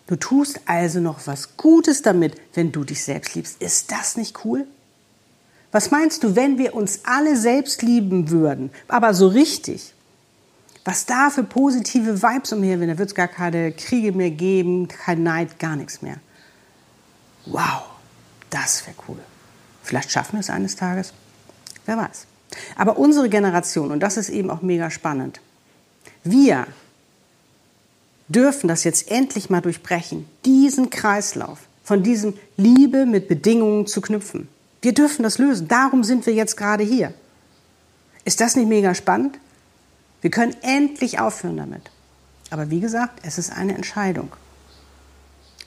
Du 0.09 0.17
tust 0.17 0.61
also 0.67 0.99
noch 0.99 1.29
was 1.29 1.57
Gutes 1.57 2.03
damit, 2.03 2.41
wenn 2.55 2.73
du 2.73 2.83
dich 2.83 3.05
selbst 3.05 3.37
liebst. 3.37 3.63
Ist 3.63 3.93
das 3.93 4.17
nicht 4.17 4.45
cool? 4.45 4.67
Was 5.73 5.91
meinst 5.91 6.25
du, 6.25 6.35
wenn 6.35 6.59
wir 6.59 6.75
uns 6.75 7.01
alle 7.05 7.37
selbst 7.37 7.83
lieben 7.83 8.31
würden, 8.31 8.71
aber 8.89 9.15
so 9.15 9.29
richtig? 9.29 9.95
Was 10.85 11.07
da 11.07 11.31
für 11.31 11.45
positive 11.45 12.23
Vibes 12.23 12.53
umher 12.53 12.81
wären, 12.81 12.89
da 12.89 12.99
wird 12.99 13.11
es 13.11 13.15
gar 13.15 13.29
keine 13.29 13.71
Kriege 13.73 14.13
mehr 14.13 14.31
geben, 14.31 14.89
kein 14.89 15.23
Neid, 15.23 15.59
gar 15.59 15.77
nichts 15.77 16.03
mehr. 16.03 16.17
Wow, 17.47 17.83
das 18.49 18.87
wäre 18.87 18.97
cool. 19.09 19.19
Vielleicht 19.83 20.11
schaffen 20.11 20.35
wir 20.35 20.41
es 20.41 20.51
eines 20.51 20.77
Tages. 20.77 21.13
Wer 21.87 21.97
weiß. 21.97 22.27
Aber 22.77 22.99
unsere 22.99 23.29
Generation, 23.29 23.91
und 23.91 24.01
das 24.01 24.17
ist 24.17 24.31
eben 24.31 24.51
auch 24.51 24.63
mega 24.63 24.91
spannend, 24.91 25.41
wir 26.25 26.67
dürfen 28.29 28.69
das 28.69 28.85
jetzt 28.85 29.11
endlich 29.11 29.51
mal 29.51 29.61
durchbrechen, 29.61 30.27
diesen 30.45 30.91
Kreislauf 30.91 31.61
von 31.83 32.03
diesem 32.03 32.35
Liebe 32.57 33.07
mit 33.07 33.29
Bedingungen 33.29 33.87
zu 33.87 34.01
knüpfen. 34.01 34.49
Wir 34.83 34.95
dürfen 34.95 35.23
das 35.23 35.39
lösen. 35.39 35.69
Darum 35.69 36.05
sind 36.05 36.27
wir 36.27 36.35
jetzt 36.35 36.57
gerade 36.57 36.85
hier. 36.85 37.13
Ist 38.25 38.41
das 38.41 38.57
nicht 38.57 38.69
mega 38.69 38.95
spannend? 38.95 39.39
Wir 40.21 40.31
können 40.31 40.55
endlich 40.63 41.19
aufhören 41.19 41.57
damit. 41.57 41.91
Aber 42.51 42.71
wie 42.71 42.81
gesagt, 42.81 43.21
es 43.23 43.39
ist 43.39 43.53
eine 43.53 43.75
Entscheidung. 43.75 44.33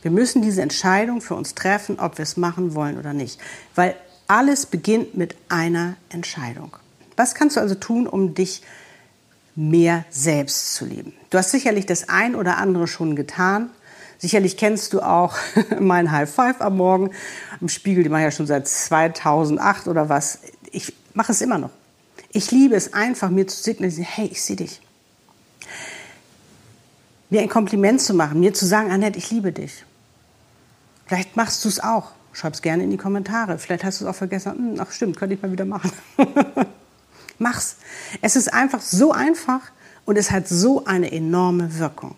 Wir 0.01 0.11
müssen 0.11 0.41
diese 0.41 0.61
Entscheidung 0.61 1.21
für 1.21 1.35
uns 1.35 1.55
treffen, 1.55 1.99
ob 1.99 2.17
wir 2.17 2.23
es 2.23 2.37
machen 2.37 2.75
wollen 2.75 2.97
oder 2.99 3.13
nicht. 3.13 3.39
Weil 3.73 3.95
alles 4.27 4.65
beginnt 4.65 5.15
mit 5.15 5.35
einer 5.49 5.95
Entscheidung. 6.09 6.75
Was 7.15 7.35
kannst 7.35 7.55
du 7.55 7.61
also 7.61 7.75
tun, 7.75 8.07
um 8.07 8.35
dich 8.35 8.63
mehr 9.55 10.03
selbst 10.09 10.75
zu 10.75 10.85
lieben? 10.85 11.13
Du 11.29 11.37
hast 11.37 11.51
sicherlich 11.51 11.85
das 11.85 12.09
ein 12.09 12.35
oder 12.35 12.57
andere 12.57 12.87
schon 12.87 13.15
getan. 13.15 13.69
Sicherlich 14.23 14.55
kennst 14.55 14.93
du 14.93 15.01
auch 15.01 15.35
mein 15.81 16.09
High 16.09 16.33
Five 16.33 16.61
am 16.61 16.77
Morgen 16.77 17.11
am 17.59 17.67
Spiegel, 17.67 18.03
die 18.03 18.09
mache 18.09 18.21
ich 18.21 18.27
ja 18.27 18.31
schon 18.31 18.47
seit 18.47 18.69
2008 18.69 19.89
oder 19.89 20.07
was. 20.07 20.39
Ich 20.71 20.93
mache 21.13 21.33
es 21.33 21.41
immer 21.41 21.57
noch. 21.57 21.71
Ich 22.31 22.49
liebe 22.49 22.73
es 22.73 22.93
einfach, 22.93 23.29
mir 23.29 23.47
zu 23.47 23.61
signalisieren, 23.61 24.09
hey, 24.09 24.27
ich 24.31 24.41
sehe 24.41 24.55
dich. 24.55 24.79
Mir 27.31 27.41
ein 27.41 27.49
Kompliment 27.49 27.99
zu 27.99 28.13
machen, 28.13 28.39
mir 28.39 28.53
zu 28.53 28.65
sagen, 28.65 28.91
Annette, 28.91 29.19
ich 29.19 29.29
liebe 29.29 29.51
dich. 29.51 29.83
Vielleicht 31.05 31.35
machst 31.35 31.65
du 31.65 31.67
es 31.67 31.81
auch. 31.81 32.11
Schreib 32.31 32.53
es 32.53 32.61
gerne 32.61 32.85
in 32.85 32.91
die 32.91 32.97
Kommentare. 32.97 33.59
Vielleicht 33.59 33.83
hast 33.83 33.99
du 33.99 34.05
es 34.05 34.09
auch 34.09 34.15
vergessen. 34.15 34.53
Hm, 34.53 34.75
ach 34.79 34.89
stimmt, 34.93 35.17
könnte 35.17 35.35
ich 35.35 35.41
mal 35.41 35.51
wieder 35.51 35.65
machen. 35.65 35.91
Mach's. 37.39 37.75
Es 38.21 38.37
ist 38.37 38.53
einfach 38.53 38.79
so 38.79 39.11
einfach 39.11 39.59
und 40.05 40.17
es 40.17 40.31
hat 40.31 40.47
so 40.47 40.85
eine 40.85 41.11
enorme 41.11 41.77
Wirkung. 41.77 42.15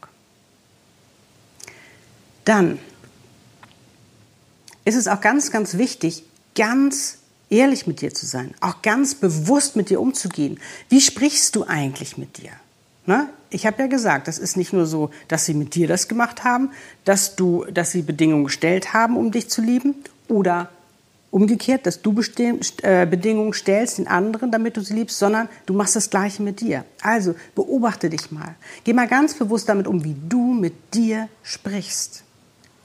Dann 2.45 2.79
ist 4.85 4.95
es 4.95 5.07
auch 5.07 5.19
ganz, 5.19 5.51
ganz 5.51 5.77
wichtig, 5.77 6.23
ganz 6.55 7.17
ehrlich 7.49 7.87
mit 7.87 8.01
dir 8.01 8.13
zu 8.13 8.25
sein, 8.25 8.53
auch 8.61 8.81
ganz 8.81 9.15
bewusst 9.15 9.75
mit 9.75 9.89
dir 9.89 9.99
umzugehen. 9.99 10.59
Wie 10.89 11.01
sprichst 11.01 11.55
du 11.55 11.65
eigentlich 11.65 12.17
mit 12.17 12.37
dir? 12.37 12.51
Ne? 13.05 13.29
Ich 13.49 13.65
habe 13.65 13.83
ja 13.83 13.87
gesagt, 13.87 14.27
das 14.27 14.39
ist 14.39 14.57
nicht 14.57 14.73
nur 14.73 14.85
so, 14.85 15.11
dass 15.27 15.45
sie 15.45 15.53
mit 15.53 15.75
dir 15.75 15.87
das 15.87 16.07
gemacht 16.07 16.43
haben, 16.43 16.71
dass, 17.03 17.35
du, 17.35 17.65
dass 17.65 17.91
sie 17.91 18.01
Bedingungen 18.01 18.45
gestellt 18.45 18.93
haben, 18.93 19.17
um 19.17 19.31
dich 19.31 19.49
zu 19.49 19.61
lieben 19.61 19.95
oder 20.27 20.69
umgekehrt, 21.29 21.85
dass 21.85 22.01
du 22.01 22.13
Bestimm 22.13 22.59
äh, 22.81 23.05
Bedingungen 23.05 23.53
stellst 23.53 23.97
den 23.97 24.07
anderen, 24.07 24.51
damit 24.51 24.77
du 24.77 24.81
sie 24.81 24.93
liebst, 24.93 25.19
sondern 25.19 25.49
du 25.65 25.73
machst 25.73 25.95
das 25.95 26.09
Gleiche 26.09 26.41
mit 26.41 26.61
dir. 26.61 26.85
Also 27.01 27.35
beobachte 27.53 28.09
dich 28.09 28.31
mal. 28.31 28.55
Geh 28.83 28.93
mal 28.93 29.07
ganz 29.07 29.33
bewusst 29.33 29.67
damit 29.67 29.85
um, 29.85 30.03
wie 30.03 30.15
du 30.27 30.53
mit 30.53 30.93
dir 30.93 31.27
sprichst. 31.43 32.23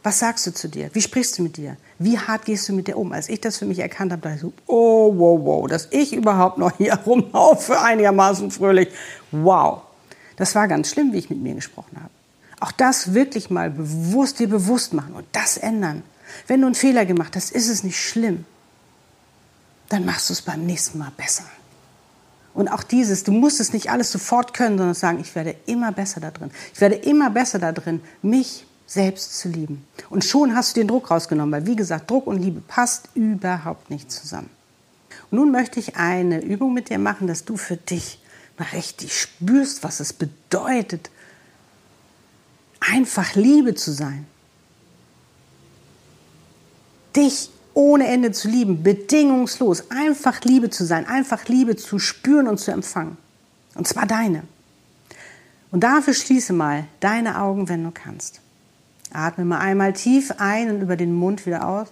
Was 0.02 0.18
sagst 0.18 0.46
du 0.46 0.54
zu 0.54 0.68
dir? 0.68 0.90
Wie 0.94 1.02
sprichst 1.02 1.38
du 1.38 1.42
mit 1.42 1.56
dir? 1.58 1.76
Wie 1.98 2.18
hart 2.18 2.46
gehst 2.46 2.68
du 2.68 2.72
mit 2.72 2.88
dir 2.88 2.96
um? 2.96 3.12
Als 3.12 3.28
ich 3.28 3.40
das 3.40 3.58
für 3.58 3.66
mich 3.66 3.78
erkannt 3.80 4.12
habe, 4.12 4.22
dachte 4.22 4.36
ich 4.36 4.40
so, 4.40 4.52
oh, 4.66 5.12
wow, 5.14 5.40
wow, 5.42 5.68
dass 5.68 5.88
ich 5.90 6.14
überhaupt 6.14 6.56
noch 6.56 6.76
hier 6.78 6.94
rumlaufe, 7.06 7.78
einigermaßen 7.78 8.50
fröhlich. 8.50 8.88
Wow. 9.30 9.82
Das 10.36 10.54
war 10.54 10.68
ganz 10.68 10.90
schlimm, 10.90 11.12
wie 11.12 11.18
ich 11.18 11.28
mit 11.28 11.42
mir 11.42 11.54
gesprochen 11.54 11.96
habe. 11.96 12.10
Auch 12.60 12.72
das 12.72 13.12
wirklich 13.12 13.50
mal 13.50 13.70
bewusst 13.70 14.38
dir 14.38 14.48
bewusst 14.48 14.94
machen 14.94 15.14
und 15.14 15.26
das 15.32 15.58
ändern. 15.58 16.02
Wenn 16.46 16.60
du 16.60 16.66
einen 16.66 16.74
Fehler 16.74 17.04
gemacht 17.04 17.36
hast, 17.36 17.50
ist 17.52 17.68
es 17.68 17.84
nicht 17.84 18.00
schlimm. 18.00 18.46
Dann 19.90 20.06
machst 20.06 20.30
du 20.30 20.32
es 20.32 20.40
beim 20.40 20.64
nächsten 20.64 20.98
Mal 20.98 21.12
besser. 21.16 21.44
Und 22.54 22.68
auch 22.68 22.82
dieses, 22.82 23.24
du 23.24 23.32
musst 23.32 23.60
es 23.60 23.72
nicht 23.72 23.90
alles 23.90 24.10
sofort 24.10 24.54
können, 24.54 24.78
sondern 24.78 24.94
sagen, 24.94 25.20
ich 25.20 25.34
werde 25.34 25.56
immer 25.66 25.92
besser 25.92 26.20
da 26.20 26.30
drin. 26.30 26.50
Ich 26.74 26.80
werde 26.80 26.96
immer 26.96 27.30
besser 27.30 27.58
da 27.58 27.72
drin, 27.72 28.00
mich 28.22 28.66
selbst 28.90 29.38
zu 29.38 29.48
lieben. 29.48 29.86
Und 30.10 30.24
schon 30.24 30.56
hast 30.56 30.74
du 30.74 30.80
den 30.80 30.88
Druck 30.88 31.12
rausgenommen, 31.12 31.52
weil 31.52 31.66
wie 31.66 31.76
gesagt, 31.76 32.10
Druck 32.10 32.26
und 32.26 32.42
Liebe 32.42 32.60
passt 32.60 33.08
überhaupt 33.14 33.88
nicht 33.88 34.10
zusammen. 34.10 34.50
Und 35.30 35.38
nun 35.38 35.52
möchte 35.52 35.78
ich 35.78 35.96
eine 35.96 36.42
Übung 36.42 36.74
mit 36.74 36.90
dir 36.90 36.98
machen, 36.98 37.28
dass 37.28 37.44
du 37.44 37.56
für 37.56 37.76
dich 37.76 38.18
mal 38.58 38.66
richtig 38.72 39.16
spürst, 39.16 39.84
was 39.84 40.00
es 40.00 40.12
bedeutet, 40.12 41.08
einfach 42.80 43.36
Liebe 43.36 43.76
zu 43.76 43.92
sein. 43.92 44.26
Dich 47.14 47.50
ohne 47.74 48.08
Ende 48.08 48.32
zu 48.32 48.48
lieben, 48.48 48.82
bedingungslos, 48.82 49.84
einfach 49.92 50.40
Liebe 50.42 50.68
zu 50.68 50.84
sein, 50.84 51.06
einfach 51.06 51.46
Liebe 51.46 51.76
zu 51.76 52.00
spüren 52.00 52.48
und 52.48 52.58
zu 52.58 52.72
empfangen. 52.72 53.16
Und 53.76 53.86
zwar 53.86 54.06
deine. 54.06 54.42
Und 55.70 55.84
dafür 55.84 56.12
schließe 56.12 56.52
mal 56.52 56.88
deine 56.98 57.40
Augen, 57.40 57.68
wenn 57.68 57.84
du 57.84 57.92
kannst. 57.92 58.40
Atme 59.12 59.44
mal 59.44 59.58
einmal 59.58 59.92
tief 59.92 60.32
ein 60.38 60.70
und 60.70 60.82
über 60.82 60.96
den 60.96 61.12
Mund 61.12 61.46
wieder 61.46 61.66
aus. 61.66 61.88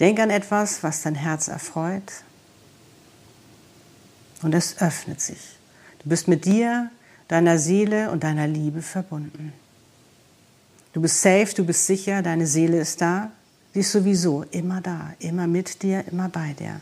Denk 0.00 0.20
an 0.20 0.30
etwas, 0.30 0.82
was 0.82 1.02
dein 1.02 1.14
Herz 1.14 1.48
erfreut. 1.48 2.12
Und 4.42 4.54
es 4.54 4.80
öffnet 4.80 5.20
sich. 5.20 5.56
Du 6.02 6.10
bist 6.10 6.28
mit 6.28 6.44
dir, 6.44 6.90
deiner 7.28 7.58
Seele 7.58 8.10
und 8.10 8.22
deiner 8.22 8.46
Liebe 8.46 8.82
verbunden. 8.82 9.52
Du 10.92 11.00
bist 11.00 11.20
safe, 11.20 11.54
du 11.54 11.64
bist 11.64 11.86
sicher, 11.86 12.22
deine 12.22 12.46
Seele 12.46 12.78
ist 12.78 13.00
da. 13.00 13.30
Sie 13.72 13.80
ist 13.80 13.92
sowieso 13.92 14.44
immer 14.50 14.80
da, 14.80 15.12
immer 15.18 15.46
mit 15.46 15.82
dir, 15.82 16.04
immer 16.10 16.28
bei 16.28 16.54
dir. 16.58 16.80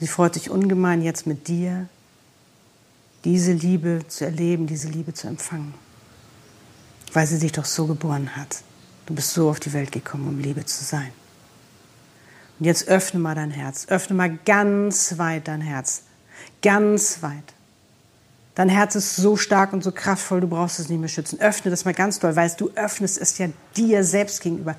Sie 0.00 0.06
freut 0.06 0.34
sich 0.34 0.50
ungemein 0.50 1.02
jetzt 1.02 1.26
mit 1.26 1.48
dir 1.48 1.88
diese 3.24 3.52
Liebe 3.52 4.00
zu 4.08 4.24
erleben, 4.24 4.66
diese 4.66 4.88
Liebe 4.88 5.12
zu 5.14 5.28
empfangen. 5.28 5.74
Weil 7.12 7.26
sie 7.26 7.38
dich 7.38 7.52
doch 7.52 7.64
so 7.64 7.86
geboren 7.86 8.36
hat. 8.36 8.62
Du 9.06 9.14
bist 9.14 9.32
so 9.32 9.50
auf 9.50 9.60
die 9.60 9.72
Welt 9.72 9.92
gekommen, 9.92 10.28
um 10.28 10.38
Liebe 10.38 10.64
zu 10.64 10.84
sein. 10.84 11.10
Und 12.58 12.66
jetzt 12.66 12.88
öffne 12.88 13.18
mal 13.18 13.34
dein 13.34 13.50
Herz. 13.50 13.86
Öffne 13.88 14.14
mal 14.14 14.38
ganz 14.44 15.18
weit 15.18 15.48
dein 15.48 15.60
Herz. 15.60 16.02
Ganz 16.62 17.22
weit. 17.22 17.54
Dein 18.54 18.68
Herz 18.68 18.94
ist 18.94 19.16
so 19.16 19.36
stark 19.36 19.72
und 19.72 19.82
so 19.82 19.92
kraftvoll, 19.92 20.42
du 20.42 20.48
brauchst 20.48 20.78
es 20.80 20.88
nicht 20.88 20.98
mehr 20.98 21.08
schützen. 21.08 21.40
Öffne 21.40 21.70
das 21.70 21.84
mal 21.84 21.94
ganz 21.94 22.18
doll, 22.18 22.36
weil 22.36 22.50
du 22.58 22.70
öffnest 22.74 23.18
es 23.18 23.38
ja 23.38 23.48
dir 23.76 24.04
selbst 24.04 24.42
gegenüber. 24.42 24.76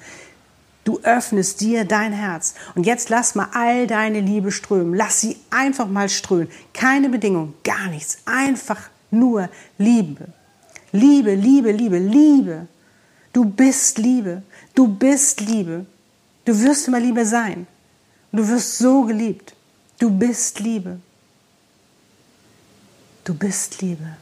Du 0.84 1.00
öffnest 1.04 1.62
dir 1.62 1.86
dein 1.86 2.12
Herz. 2.12 2.56
Und 2.74 2.86
jetzt 2.86 3.10
lass 3.10 3.36
mal 3.36 3.50
all 3.54 3.86
deine 3.86 4.20
Liebe 4.20 4.52
strömen. 4.52 4.96
Lass 4.96 5.22
sie 5.22 5.38
einfach 5.52 5.88
mal 5.88 6.10
strömen. 6.10 6.50
Keine 6.74 7.10
Bedingung, 7.10 7.54
gar 7.64 7.88
nichts. 7.88 8.20
Einfach 8.26 8.90
nur 9.12 9.50
Liebe. 9.78 10.28
Liebe, 10.92 11.36
Liebe, 11.36 11.72
Liebe, 11.72 12.00
Liebe. 12.00 12.68
Du 13.32 13.46
bist 13.46 13.98
Liebe. 14.00 14.42
Du 14.74 14.88
bist 14.88 15.40
Liebe. 15.42 15.86
Du 16.46 16.60
wirst 16.60 16.88
immer 16.88 17.00
Liebe 17.00 17.26
sein. 17.26 17.68
Du 18.32 18.48
wirst 18.48 18.78
so 18.78 19.04
geliebt. 19.04 19.54
Du 20.00 20.10
bist 20.10 20.60
Liebe. 20.60 21.00
Du 23.24 23.36
bist 23.36 23.82
Liebe. 23.82 24.18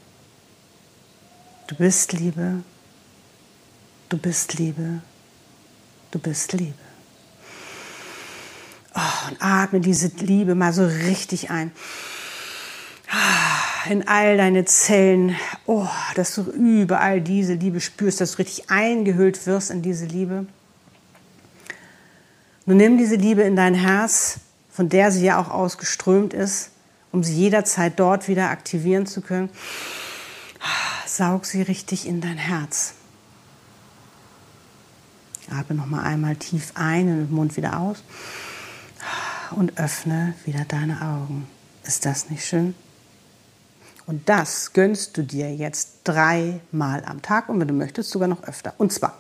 Du 1.68 1.76
bist 1.76 2.12
Liebe. 2.14 2.64
Du 4.10 4.18
bist 4.18 4.56
Liebe. 4.56 5.02
Du 6.12 6.20
bist 6.20 6.54
Liebe. 6.54 6.74
Oh, 8.96 9.30
und 9.30 9.38
atme 9.42 9.80
diese 9.80 10.08
Liebe 10.08 10.56
mal 10.56 10.74
so 10.74 10.86
richtig 10.86 11.52
ein. 11.52 11.72
In 13.90 14.08
all 14.08 14.38
deine 14.38 14.66
Zellen, 14.66 15.36
oh, 15.66 15.88
dass 16.16 16.36
du 16.36 16.44
überall 16.52 17.22
diese 17.22 17.54
Liebe 17.54 17.80
spürst, 17.80 18.22
dass 18.22 18.34
du 18.34 18.38
richtig 18.40 18.70
eingehüllt 18.70 19.46
wirst 19.48 19.72
in 19.72 19.82
diese 19.82 20.06
Liebe. 20.06 20.46
Nun 22.66 22.78
nimm 22.78 22.98
diese 22.98 23.16
Liebe 23.16 23.42
in 23.44 23.56
dein 23.56 23.74
Herz, 23.74 24.42
von 24.70 24.90
der 24.90 25.12
sie 25.12 25.26
ja 25.26 25.40
auch 25.40 25.50
ausgeströmt 25.50 26.34
ist, 26.34 26.72
um 27.12 27.24
sie 27.24 27.34
jederzeit 27.34 28.00
dort 28.00 28.28
wieder 28.28 28.50
aktivieren 28.50 29.06
zu 29.06 29.22
können. 29.22 29.50
Saug 31.06 31.46
sie 31.46 31.62
richtig 31.62 32.08
in 32.08 32.22
dein 32.22 32.38
Herz. 32.38 32.94
Atme 35.52 35.76
noch 35.76 35.88
mal 35.88 36.04
einmal 36.04 36.36
tief 36.36 36.72
ein 36.76 37.08
und 37.08 37.18
den 37.28 37.32
Mund 37.32 37.58
wieder 37.58 37.80
aus 37.80 38.04
und 39.52 39.78
öffne 39.78 40.34
wieder 40.46 40.66
deine 40.68 41.02
Augen. 41.02 41.48
Ist 41.84 42.06
das 42.06 42.30
nicht 42.30 42.46
schön? 42.46 42.76
Und 44.06 44.28
das 44.28 44.74
gönnst 44.74 45.18
du 45.18 45.24
dir 45.24 45.54
jetzt 45.54 46.00
dreimal 46.04 47.04
am 47.06 47.22
Tag 47.22 47.48
und 47.48 47.60
wenn 47.60 47.68
du 47.68 47.76
möchtest 47.76 48.10
sogar 48.10 48.28
noch 48.28 48.44
öfter. 48.44 48.74
Und 48.80 48.92
zwar 48.92 49.14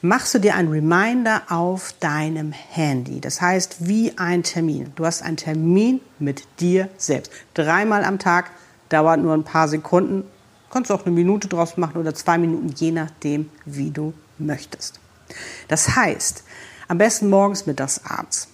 machst 0.00 0.32
du 0.34 0.38
dir 0.38 0.54
einen 0.54 0.70
Reminder 0.70 1.42
auf 1.50 1.94
deinem 2.00 2.52
Handy. 2.52 3.20
Das 3.20 3.42
heißt 3.42 3.86
wie 3.86 4.16
ein 4.16 4.42
Termin. 4.42 4.92
Du 4.96 5.04
hast 5.04 5.22
einen 5.22 5.36
Termin 5.36 6.00
mit 6.18 6.44
dir 6.60 6.88
selbst. 6.96 7.30
Dreimal 7.52 8.04
am 8.04 8.18
Tag, 8.18 8.50
dauert 8.88 9.20
nur 9.20 9.34
ein 9.34 9.44
paar 9.44 9.68
Sekunden. 9.68 10.24
Kannst 10.70 10.90
du 10.90 10.94
auch 10.94 11.04
eine 11.04 11.14
Minute 11.14 11.48
draus 11.48 11.76
machen 11.76 11.98
oder 11.98 12.14
zwei 12.14 12.38
Minuten, 12.38 12.68
je 12.74 12.92
nachdem, 12.92 13.50
wie 13.66 13.90
du 13.90 14.14
möchtest. 14.38 15.01
Das 15.68 15.96
heißt, 15.96 16.44
am 16.88 16.98
besten 16.98 17.30
morgens, 17.30 17.66
mittags, 17.66 18.00
abends. 18.04 18.48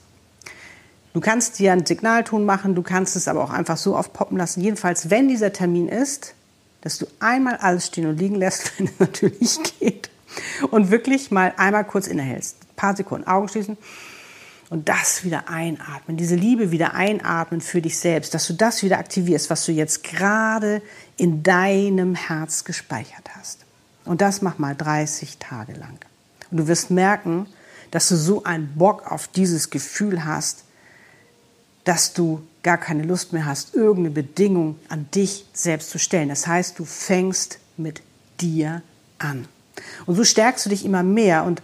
Du 1.15 1.21
kannst 1.21 1.59
dir 1.59 1.73
einen 1.73 1.87
Signalton 1.87 2.45
machen, 2.45 2.75
du 2.75 2.83
kannst 2.83 3.17
es 3.17 3.29
aber 3.29 3.43
auch 3.43 3.51
einfach 3.51 3.77
so 3.77 3.97
aufpoppen 3.97 4.37
lassen. 4.37 4.61
Jedenfalls, 4.61 5.11
wenn 5.11 5.29
dieser 5.29 5.53
Termin 5.53 5.89
ist, 5.89 6.35
dass 6.83 6.99
du 6.99 7.07
einmal 7.19 7.57
alles 7.57 7.87
stehen 7.87 8.07
und 8.07 8.19
liegen 8.19 8.37
lässt, 8.37 8.73
wenn 8.79 8.87
es 8.87 8.99
natürlich 8.99 9.59
geht, 9.81 10.11
und 10.71 10.91
wirklich 10.91 11.31
mal 11.31 11.55
einmal 11.57 11.85
kurz 11.85 12.07
innehältst. 12.07 12.57
Ein 12.61 12.77
paar 12.77 12.97
Sekunden 12.97 13.27
Augen 13.27 13.49
schließen 13.49 13.77
und 14.71 14.89
das 14.89 15.25
wieder 15.25 15.49
einatmen, 15.49 16.17
diese 16.17 16.35
Liebe 16.35 16.71
wieder 16.71 16.95
einatmen 16.95 17.61
für 17.61 17.81
dich 17.81 17.99
selbst, 17.99 18.35
dass 18.35 18.47
du 18.47 18.53
das 18.53 18.83
wieder 18.83 18.99
aktivierst, 18.99 19.49
was 19.51 19.65
du 19.65 19.73
jetzt 19.73 20.05
gerade 20.05 20.83
in 21.17 21.43
deinem 21.43 22.15
Herz 22.15 22.65
gespeichert 22.65 23.31
hast. 23.37 23.65
Und 24.05 24.21
das 24.21 24.43
mach 24.43 24.59
mal 24.59 24.75
30 24.77 25.39
Tage 25.39 25.73
lang. 25.73 25.99
Und 26.51 26.59
du 26.59 26.69
wirst 26.69 26.91
merken, 26.91 27.47
dass 27.91 28.09
du 28.09 28.17
so 28.17 28.45
einen 28.45 28.75
Bock 28.77 29.11
auf 29.11 29.29
dieses 29.29 29.71
Gefühl 29.71 30.25
hast, 30.25 30.65
dass 31.85 32.13
du 32.13 32.43
gar 32.63 32.77
keine 32.77 33.03
Lust 33.03 33.33
mehr 33.33 33.47
hast, 33.47 33.75
irgendeine 33.75 34.11
Bedingung 34.11 34.77
an 34.89 35.09
dich 35.15 35.47
selbst 35.53 35.91
zu 35.91 35.99
stellen. 35.99 36.29
Das 36.29 36.47
heißt, 36.47 36.79
du 36.79 36.85
fängst 36.85 37.61
mit 37.77 38.03
dir 38.41 38.83
an. 39.19 39.47
Und 40.07 40.17
so 40.17 40.25
stärkst 40.25 40.67
du 40.67 40.71
dich 40.71 40.85
immer 40.85 41.03
mehr 41.03 41.45
und 41.45 41.63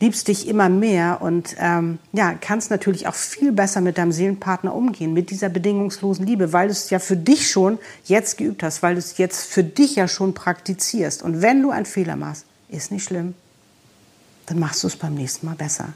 liebst 0.00 0.28
dich 0.28 0.48
immer 0.48 0.68
mehr 0.68 1.20
und 1.20 1.54
ähm, 1.58 1.98
ja, 2.12 2.34
kannst 2.40 2.70
natürlich 2.70 3.06
auch 3.06 3.14
viel 3.14 3.52
besser 3.52 3.80
mit 3.80 3.98
deinem 3.98 4.10
Seelenpartner 4.10 4.74
umgehen, 4.74 5.12
mit 5.12 5.30
dieser 5.30 5.48
bedingungslosen 5.48 6.26
Liebe, 6.26 6.52
weil 6.52 6.68
du 6.68 6.72
es 6.72 6.90
ja 6.90 6.98
für 6.98 7.16
dich 7.16 7.50
schon 7.50 7.78
jetzt 8.04 8.38
geübt 8.38 8.62
hast, 8.62 8.82
weil 8.82 8.94
du 8.94 9.00
es 9.00 9.18
jetzt 9.18 9.44
für 9.44 9.62
dich 9.62 9.96
ja 9.96 10.08
schon 10.08 10.34
praktizierst. 10.34 11.22
Und 11.22 11.42
wenn 11.42 11.62
du 11.62 11.70
einen 11.70 11.86
Fehler 11.86 12.16
machst, 12.16 12.46
ist 12.68 12.90
nicht 12.90 13.04
schlimm 13.04 13.34
dann 14.52 14.60
machst 14.60 14.82
du 14.82 14.86
es 14.86 14.96
beim 14.96 15.14
nächsten 15.14 15.46
Mal 15.46 15.54
besser. 15.54 15.94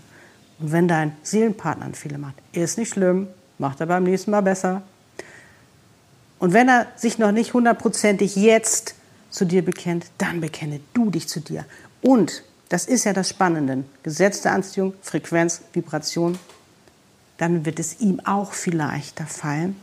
Und 0.59 0.73
wenn 0.73 0.89
dein 0.89 1.13
Seelenpartner 1.23 1.85
einen 1.85 1.95
Fehler 1.95 2.17
macht, 2.17 2.37
ist 2.53 2.79
nicht 2.79 2.89
schlimm, 2.89 3.29
macht 3.59 3.81
er 3.81 3.87
beim 3.87 4.05
nächsten 4.05 4.31
Mal 4.31 4.41
besser. 4.41 4.81
Und 6.39 6.55
wenn 6.55 6.67
er 6.67 6.87
sich 6.97 7.19
noch 7.19 7.33
nicht 7.33 7.53
hundertprozentig 7.53 8.35
jetzt 8.35 8.95
zu 9.29 9.45
dir 9.45 9.63
bekennt, 9.63 10.07
dann 10.17 10.41
bekenne 10.41 10.81
du 10.95 11.11
dich 11.11 11.29
zu 11.29 11.41
dir. 11.41 11.67
Und, 12.01 12.45
das 12.71 12.87
ist 12.87 13.05
ja 13.05 13.13
das 13.13 13.29
Spannende, 13.29 13.85
Gesetz 14.03 14.41
der 14.41 14.53
Anziehung, 14.53 14.95
Frequenz, 15.03 15.61
Vibration, 15.75 16.39
dann 17.37 17.67
wird 17.67 17.79
es 17.79 18.01
ihm 18.01 18.21
auch 18.21 18.55
viel 18.55 18.77
leichter 18.77 19.27
fallen, 19.27 19.77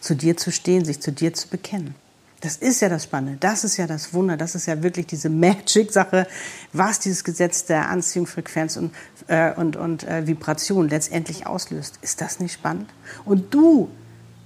zu 0.00 0.16
dir 0.16 0.38
zu 0.38 0.50
stehen, 0.50 0.86
sich 0.86 1.00
zu 1.00 1.12
dir 1.12 1.34
zu 1.34 1.48
bekennen. 1.48 1.94
Das 2.40 2.56
ist 2.56 2.80
ja 2.80 2.90
das 2.90 3.04
Spannende, 3.04 3.38
das 3.40 3.64
ist 3.64 3.78
ja 3.78 3.86
das 3.86 4.12
Wunder, 4.12 4.36
das 4.36 4.54
ist 4.54 4.66
ja 4.66 4.82
wirklich 4.82 5.06
diese 5.06 5.30
Magic-Sache, 5.30 6.26
was 6.74 6.98
dieses 7.00 7.24
Gesetz 7.24 7.64
der 7.64 7.88
Anziehung, 7.88 8.26
Frequenz 8.26 8.76
und, 8.76 8.92
äh, 9.28 9.52
und, 9.54 9.76
und 9.76 10.04
äh, 10.04 10.26
Vibration 10.26 10.88
letztendlich 10.90 11.46
auslöst. 11.46 11.98
Ist 12.02 12.20
das 12.20 12.40
nicht 12.40 12.52
spannend? 12.52 12.90
Und 13.24 13.54
du 13.54 13.88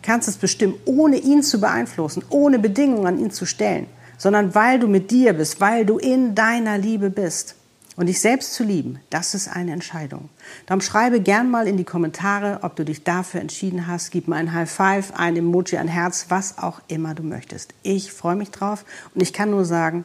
kannst 0.02 0.28
es 0.28 0.36
bestimmen, 0.36 0.74
ohne 0.84 1.16
ihn 1.16 1.42
zu 1.42 1.60
beeinflussen, 1.60 2.24
ohne 2.30 2.58
Bedingungen 2.58 3.06
an 3.06 3.18
ihn 3.18 3.30
zu 3.30 3.46
stellen, 3.46 3.86
sondern 4.16 4.54
weil 4.54 4.78
du 4.78 4.86
mit 4.86 5.10
dir 5.10 5.32
bist, 5.32 5.60
weil 5.60 5.84
du 5.84 5.98
in 5.98 6.34
deiner 6.34 6.78
Liebe 6.78 7.10
bist. 7.10 7.56
Und 7.98 8.06
dich 8.06 8.20
selbst 8.20 8.54
zu 8.54 8.62
lieben, 8.62 9.00
das 9.10 9.34
ist 9.34 9.48
eine 9.48 9.72
Entscheidung. 9.72 10.28
Darum 10.66 10.80
schreibe 10.80 11.20
gern 11.20 11.50
mal 11.50 11.66
in 11.66 11.76
die 11.76 11.82
Kommentare, 11.84 12.60
ob 12.62 12.76
du 12.76 12.84
dich 12.84 13.02
dafür 13.02 13.40
entschieden 13.40 13.88
hast. 13.88 14.12
Gib 14.12 14.28
mir 14.28 14.36
ein 14.36 14.52
High 14.52 14.70
Five, 14.70 15.14
ein 15.16 15.36
Emoji, 15.36 15.78
ein 15.78 15.88
Herz, 15.88 16.26
was 16.28 16.58
auch 16.58 16.80
immer 16.86 17.16
du 17.16 17.24
möchtest. 17.24 17.74
Ich 17.82 18.12
freue 18.12 18.36
mich 18.36 18.52
drauf 18.52 18.84
und 19.16 19.20
ich 19.20 19.32
kann 19.32 19.50
nur 19.50 19.64
sagen, 19.64 20.04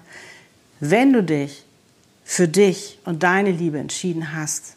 wenn 0.80 1.14
du 1.14 1.24
dich 1.24 1.66
für 2.24 2.48
dich 2.48 2.98
und 3.06 3.22
deine 3.22 3.52
Liebe 3.52 3.78
entschieden 3.78 4.36
hast, 4.36 4.76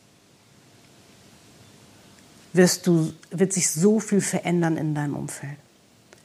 wirst 2.52 2.86
du, 2.86 3.14
wird 3.30 3.54
sich 3.54 3.70
so 3.70 3.98
viel 3.98 4.20
verändern 4.20 4.76
in 4.76 4.94
deinem 4.94 5.16
Umfeld. 5.16 5.56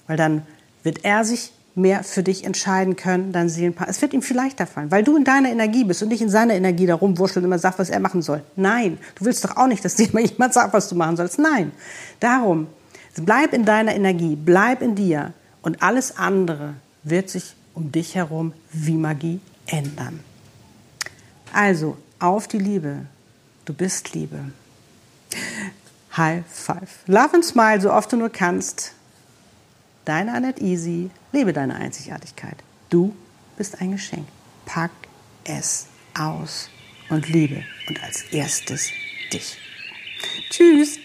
Weil 0.07 0.17
dann 0.17 0.45
wird 0.83 1.05
er 1.05 1.23
sich 1.23 1.53
mehr 1.75 2.03
für 2.03 2.23
dich 2.23 2.43
entscheiden 2.43 2.95
können, 2.95 3.31
dein 3.31 3.49
Seelenpaar. 3.49 3.87
Es 3.87 4.01
wird 4.01 4.13
ihm 4.13 4.21
viel 4.21 4.35
leichter 4.35 4.67
fallen, 4.67 4.91
weil 4.91 5.03
du 5.03 5.15
in 5.15 5.23
deiner 5.23 5.49
Energie 5.49 5.83
bist 5.83 6.03
und 6.03 6.09
nicht 6.09 6.21
in 6.21 6.29
seiner 6.29 6.53
Energie 6.53 6.85
da 6.85 6.95
rumwurschtelt 6.95 7.43
und 7.43 7.49
immer 7.49 7.59
sagt, 7.59 7.79
was 7.79 7.89
er 7.89 7.99
machen 7.99 8.21
soll. 8.21 8.43
Nein, 8.55 8.97
du 9.15 9.25
willst 9.25 9.43
doch 9.45 9.55
auch 9.57 9.67
nicht, 9.67 9.83
dass 9.85 9.95
dir 9.95 10.07
jemand 10.07 10.53
sagt, 10.53 10.73
was 10.73 10.89
du 10.89 10.95
machen 10.95 11.17
sollst. 11.17 11.39
Nein, 11.39 11.71
darum, 12.19 12.67
bleib 13.15 13.53
in 13.53 13.65
deiner 13.65 13.95
Energie, 13.95 14.35
bleib 14.35 14.81
in 14.81 14.95
dir 14.95 15.33
und 15.61 15.81
alles 15.81 16.17
andere 16.17 16.75
wird 17.03 17.29
sich 17.29 17.55
um 17.73 17.91
dich 17.91 18.15
herum 18.15 18.53
wie 18.71 18.97
Magie 18.97 19.39
ändern. 19.67 20.19
Also, 21.53 21.97
auf 22.19 22.47
die 22.47 22.59
Liebe. 22.59 23.05
Du 23.65 23.73
bist 23.73 24.13
Liebe. 24.13 24.39
High 26.15 26.43
Five. 26.47 26.99
Love 27.07 27.33
and 27.33 27.45
smile, 27.45 27.81
so 27.81 27.91
oft 27.91 28.11
du 28.11 28.17
nur 28.17 28.29
kannst. 28.29 28.93
Deine 30.05 30.33
Annette 30.33 30.61
Easy. 30.61 31.09
Lebe 31.31 31.53
deine 31.53 31.75
Einzigartigkeit. 31.75 32.57
Du 32.89 33.15
bist 33.57 33.79
ein 33.81 33.91
Geschenk. 33.91 34.27
Pack 34.65 34.91
es 35.43 35.87
aus 36.17 36.69
und 37.09 37.29
liebe 37.29 37.63
und 37.87 38.03
als 38.03 38.23
erstes 38.31 38.91
dich. 39.31 39.57
Tschüss. 40.49 40.99